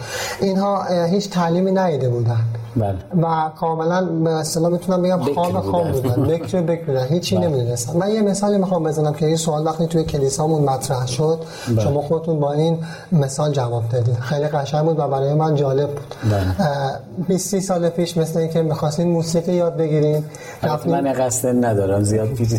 اینها 0.40 0.84
هیچ 0.84 1.30
تعلیمی 1.30 1.70
نیده 1.72 2.08
بودن 2.08 2.44
بله. 2.76 2.94
و 3.22 3.50
کاملا 3.56 4.04
به 4.04 4.30
اصطلاح 4.30 4.70
می‌تونم 4.72 5.02
بگم 5.02 5.34
خام 5.34 5.60
خام 5.60 5.92
بودن 5.92 6.22
بکر 6.22 6.60
بکر 6.60 6.84
بودن 6.84 7.06
هیچی 7.06 7.36
بله. 7.36 7.48
نمی‌دونستن 7.48 7.96
من 7.98 8.10
یه 8.10 8.22
مثالی 8.22 8.58
می‌خوام 8.58 8.82
بزنم 8.82 9.12
که 9.12 9.26
این 9.26 9.36
سوال 9.36 9.66
وقتی 9.66 9.86
توی 9.86 10.04
کلیسامون 10.04 10.62
مطرح 10.62 11.06
شد 11.06 11.38
بله. 11.68 11.80
شما 11.80 12.02
خودتون 12.02 12.40
با 12.40 12.52
این 12.52 12.78
مثال 13.12 13.52
جواب 13.52 13.88
دادید 13.88 14.14
خیلی 14.14 14.46
قشنگ 14.46 14.84
بود 14.84 14.98
و 14.98 15.08
برای 15.08 15.34
من 15.34 15.54
جالب 15.54 15.88
بود 15.88 16.14
بله. 16.30 17.28
20 17.28 17.58
سال 17.58 17.88
پیش 17.88 18.16
مثل 18.16 18.38
اینکه 18.38 18.62
می‌خواستین 18.62 19.08
موسیقی 19.08 19.52
یاد 19.52 19.76
بگیرین 19.76 20.24
رفتین 20.62 21.00
من 21.00 21.12
قصد 21.12 21.64
ندارم 21.64 22.02
زیاد 22.02 22.28
پیش 22.28 22.54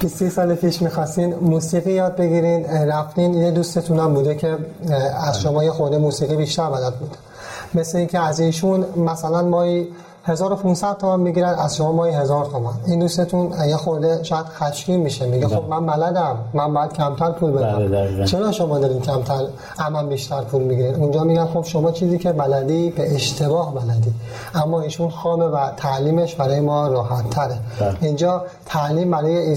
20 0.00 0.28
سال 0.36 0.54
پیش 0.54 0.82
می‌خواستین 0.82 1.34
موسیقی 1.34 1.92
یاد 1.92 2.16
بگیرین 2.16 2.64
رفتین 2.66 3.34
یه 3.34 3.50
دوستتون 3.50 3.98
هم 3.98 4.14
بوده 4.14 4.34
که 4.34 4.48
از 4.48 4.58
بله. 5.32 5.42
شما 5.42 5.64
یه 5.64 5.70
خورده 5.70 5.98
موسیقی 5.98 6.36
بیشتر 6.36 6.70
بلد 6.70 6.94
بود 6.94 7.16
مثل 7.74 7.98
اینکه 7.98 8.18
از 8.18 8.40
ایشون 8.40 8.84
مثلا 8.96 9.42
مایی 9.42 9.88
1500 10.24 10.96
تومان 10.96 11.20
می‌گیرن 11.20 11.54
از 11.54 11.76
شما 11.76 11.92
مایی 11.92 12.14
1000 12.14 12.46
تومان. 12.46 12.74
این 12.86 12.98
دوستتون 12.98 13.52
یه 13.68 13.76
خورده 13.76 14.22
شاید 14.22 14.46
خشکی 14.46 14.96
میشه. 14.96 15.26
میگه 15.26 15.48
خب 15.48 15.64
من 15.68 15.86
بلدم. 15.86 16.36
من 16.54 16.74
باید 16.74 16.92
کمتر 16.92 17.30
پول 17.30 17.50
بدم. 17.50 18.24
چرا 18.24 18.52
شما 18.52 18.78
دارین 18.78 19.00
کمتر 19.00 19.44
اما 19.78 20.02
بیشتر 20.02 20.40
پول 20.40 20.62
می‌گیرین؟ 20.62 20.94
اونجا 20.94 21.24
میگن 21.24 21.46
خب 21.46 21.64
شما 21.64 21.90
چیزی 21.90 22.18
که 22.18 22.32
بلدی 22.32 22.90
به 22.90 23.14
اشتباه 23.14 23.74
بلدی. 23.74 24.14
اما 24.54 24.80
ایشون 24.80 25.10
خامه 25.10 25.44
و 25.44 25.70
تعلیمش 25.76 26.34
برای 26.34 26.60
ما 26.60 26.88
راحت 26.88 27.30
تره 27.30 27.58
اینجا 28.00 28.44
تعلیم 28.66 29.10
برای 29.10 29.56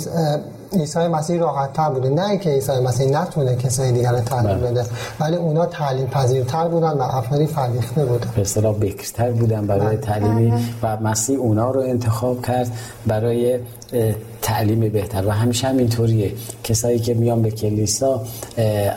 عیسی 0.80 1.08
مسیح 1.08 1.40
راحت 1.40 1.74
تر 1.74 1.90
بوده 1.90 2.10
نه 2.10 2.30
اینکه 2.30 2.50
عیسی 2.50 2.72
مسیح 2.72 3.22
نتونه 3.22 3.56
کسای 3.56 3.92
دیگر 3.92 4.12
رو 4.12 4.20
تعلیم 4.20 4.58
بله. 4.58 4.72
بده 4.72 4.86
ولی 5.20 5.36
اونا 5.36 5.66
تعلیم 5.66 6.08
پذیرتر 6.08 6.68
بودن 6.68 6.92
و 6.92 7.02
افرادی 7.02 7.48
فرهیخته 7.48 8.06
بودن 8.06 8.30
به 8.36 8.42
اصطلاح 8.42 8.76
بکرتر 8.76 9.32
بودن 9.32 9.68
برای 9.68 9.86
بله. 9.86 9.98
تعلیمی 9.98 10.52
بله. 10.52 10.62
و 10.82 10.98
مسیح 11.04 11.40
اونا 11.40 11.72
رو 11.72 11.82
انتخاب 11.82 12.46
کرد 12.46 12.72
برای 13.08 13.60
تعلیم 14.42 14.80
بهتر 14.90 15.28
و 15.28 15.32
همیشه 15.32 15.68
هم 15.68 15.78
اینطوریه 15.78 16.34
کسایی 16.64 17.00
که 17.00 17.14
میان 17.14 17.42
به 17.42 17.52
کلیسا 17.52 18.22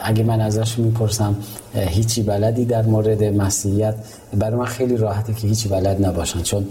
اگه 0.04 0.24
من 0.24 0.40
ازش 0.40 0.78
می‌پرسم 0.78 1.36
هیچی 1.74 2.22
بلدی 2.22 2.64
در 2.64 2.82
مورد 2.82 3.24
مسیحیت 3.24 3.94
برای 4.38 4.56
من 4.56 4.64
خیلی 4.64 4.96
راحته 4.96 5.34
که 5.34 5.48
هیچی 5.48 5.68
بلد 5.68 6.06
نباشن 6.06 6.42
چون 6.42 6.66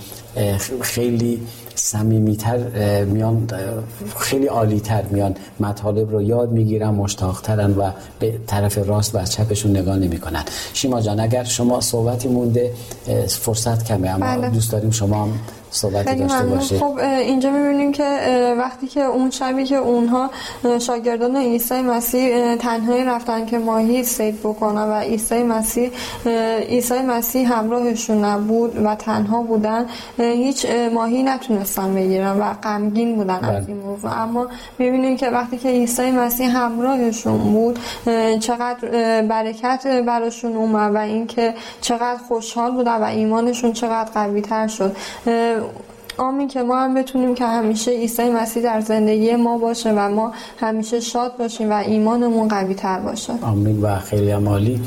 خیلی 0.82 1.42
صمیمیتر 1.78 2.58
میان 3.06 3.48
خیلی 4.20 4.48
عالیتر 4.48 5.04
میان 5.04 5.36
مطالب 5.60 6.12
رو 6.12 6.22
یاد 6.22 6.52
می‌گیرن 6.52 6.90
مشتاقترن 6.90 7.72
و 7.72 7.92
به 8.20 8.40
طرف 8.48 8.78
راست 8.88 9.16
و 9.16 9.26
چپشون 9.26 9.78
نگاه 9.78 9.98
نمی‌کنن 9.98 10.44
شیما 10.74 11.02
جان 11.02 11.20
اگر 11.20 11.44
شما 11.44 11.82
صحبتی 11.82 12.28
مونده 12.28 12.74
فرصت 13.28 13.84
کمه 13.84 14.10
اما 14.10 14.26
بله. 14.26 14.50
دوست 14.50 14.72
داریم 14.72 14.92
شما 14.92 15.24
هم 15.24 15.40
صحبتی 15.72 16.16
داشته 16.16 16.46
باشه 16.46 16.80
خب 16.80 16.98
اینجا 17.00 17.52
می‌بینیم 17.52 17.92
که 17.92 18.04
وقتی 18.58 18.88
که 18.88 19.02
اون 19.02 19.30
شبی 19.30 19.64
که 19.64 19.76
اونها 19.76 20.30
شاگردان 20.80 21.36
عیسی 21.36 21.82
مسیح 21.82 22.56
تنهایی 22.56 23.06
رفتن 23.06 23.46
که 23.46 23.58
ماهی 23.58 24.04
سید 24.04 24.40
بکنن 24.40 24.82
و 24.82 24.94
عیسی 24.94 25.44
مسیح 25.44 25.92
عیسی 26.70 27.00
مسیح 27.00 27.54
همراهشون 27.54 28.26
نبود 28.26 28.86
و 28.86 28.96
تنها 28.96 29.42
بودن 29.42 29.86
هیچ 30.18 30.66
ماهی 30.94 31.24
نتونستن 31.24 31.96
بگیرن 31.96 32.40
و 32.40 32.54
غمگین 32.54 33.16
بودن 33.16 33.34
از 33.34 33.42
بله. 33.42 33.66
این 33.68 33.78
موضوع. 33.78 34.22
اما 34.22 34.48
می‌بینیم 34.80 35.18
که 35.18 35.30
وقتی 35.30 35.58
که 35.58 35.70
عیسی 35.70 36.12
مسیح 36.12 36.58
همراهشون 36.58 37.38
بود 37.38 37.80
چقدر 38.40 38.88
برکت 39.22 39.88
براشون 39.88 40.56
اومد 40.56 40.96
و 40.96 40.98
اینکه 40.98 41.54
چقدر 41.82 42.18
خوشحال 42.28 42.72
بودن 42.72 42.96
و 42.96 43.04
ایمانشون 43.04 43.74
چقدر 43.74 44.10
قوی 44.14 44.42
تر 44.42 44.68
شد 44.68 44.96
آمین 46.18 46.48
که 46.48 46.64
ما 46.64 46.80
هم 46.80 46.94
بتونیم 46.94 47.36
که 47.36 47.46
همیشه 47.46 47.92
عیسی 47.92 48.30
مسیح 48.30 48.64
در 48.64 48.82
زندگی 48.82 49.36
ما 49.36 49.58
باشه 49.58 49.92
و 49.92 50.10
ما 50.10 50.32
همیشه 50.60 51.00
شاد 51.00 51.38
باشیم 51.38 51.70
و 51.70 51.74
ایمانمون 51.74 52.48
قوی 52.48 52.74
تر 52.74 53.00
باشه. 53.00 53.34
آمین 53.42 53.82
و 53.82 54.00
خیلی 54.00 54.32
عمالی. 54.32 54.82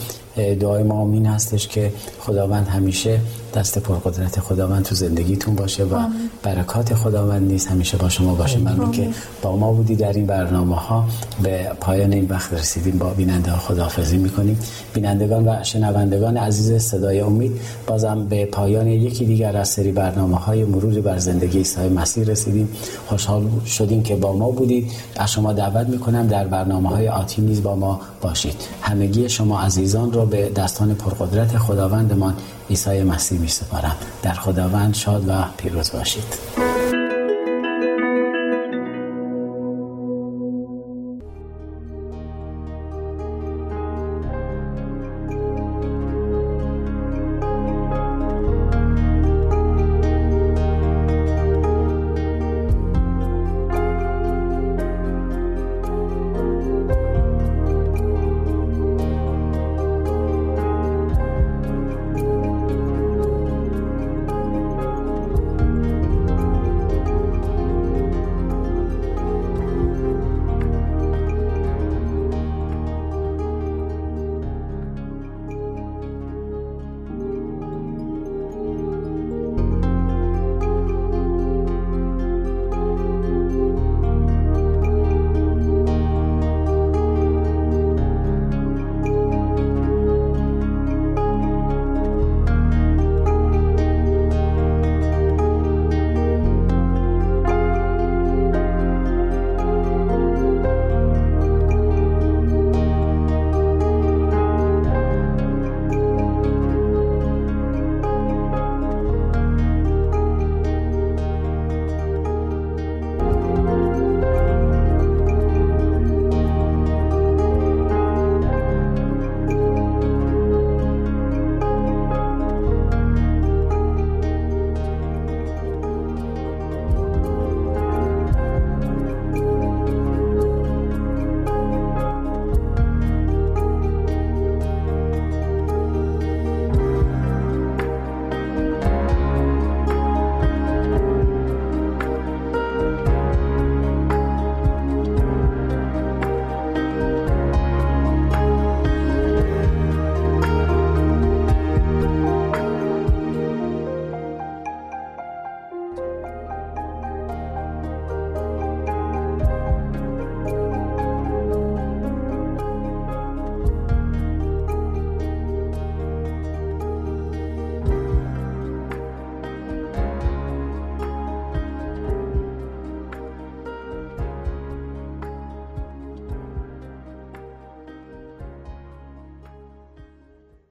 دعای 0.61 0.83
ما 0.83 0.95
آمین 0.95 1.27
هستش 1.27 1.69
که 1.69 1.93
خداوند 2.21 2.69
همیشه 2.69 3.21
دست 3.55 3.79
پرقدرت 3.79 4.41
خداوند 4.41 4.85
تو 4.85 4.95
زندگیتون 4.95 5.55
باشه 5.55 5.85
و 5.85 5.97
برکات 6.43 6.95
خداوند 6.95 7.49
نیست. 7.53 7.69
همیشه 7.69 7.97
با 7.97 8.09
شما 8.09 8.35
باشه 8.35 8.59
من 8.59 8.91
که 8.91 9.09
با 9.43 9.57
ما 9.57 9.73
بودی 9.73 9.97
در 9.97 10.13
این 10.13 10.27
برنامه 10.27 10.77
ها 10.77 11.05
به 11.43 11.71
پایان 11.81 12.13
این 12.13 12.27
وقت 12.29 12.55
رسیدیم. 12.55 12.99
با 12.99 13.11
بیننده 13.11 13.51
ها 13.51 13.59
خداحافظی 13.59 14.17
می‌کنیم. 14.17 14.59
بینندگان 14.95 15.49
و 15.49 15.65
شنوندگان 15.65 16.37
عزیز 16.37 16.83
صدای 16.83 17.21
امید 17.21 17.61
بازم 17.87 18.27
به 18.29 18.47
پایان 18.47 18.89
یکی 18.89 19.25
دیگر 19.25 19.57
از 19.57 19.69
سری 19.69 19.93
برنامه 19.93 20.37
های 20.37 20.65
مرور 20.65 21.01
بر 21.01 21.19
زندگی 21.19 21.59
عیسی 21.59 21.89
مسیح 21.89 22.25
رسیدیم. 22.25 22.69
خوشحال 23.07 23.43
شدیم 23.67 24.03
که 24.03 24.17
با 24.17 24.33
ما 24.33 24.51
بودید. 24.51 24.91
از 25.17 25.31
شما 25.31 25.53
دعوت 25.53 25.87
می‌کنم 25.89 26.27
در 26.27 26.47
برنامه 26.47 26.89
های 26.89 27.09
آتی 27.09 27.43
نیز 27.43 27.63
با 27.63 27.77
ما 27.77 28.01
باشید. 28.23 28.55
همگی 28.83 29.29
شما 29.29 29.61
عزیزان 29.61 30.13
را 30.13 30.25
به 30.25 30.49
دستان 30.49 30.95
پرقدرت 30.95 31.59
خداوندمان 31.59 32.35
عیسی 32.71 33.03
مسیح 33.03 33.39
می 33.39 33.49
سپارم 33.49 33.97
در 34.23 34.35
خداوند 34.35 34.95
شاد 34.95 35.29
و 35.29 35.33
پیروز 35.57 35.93
باشید. 35.93 36.70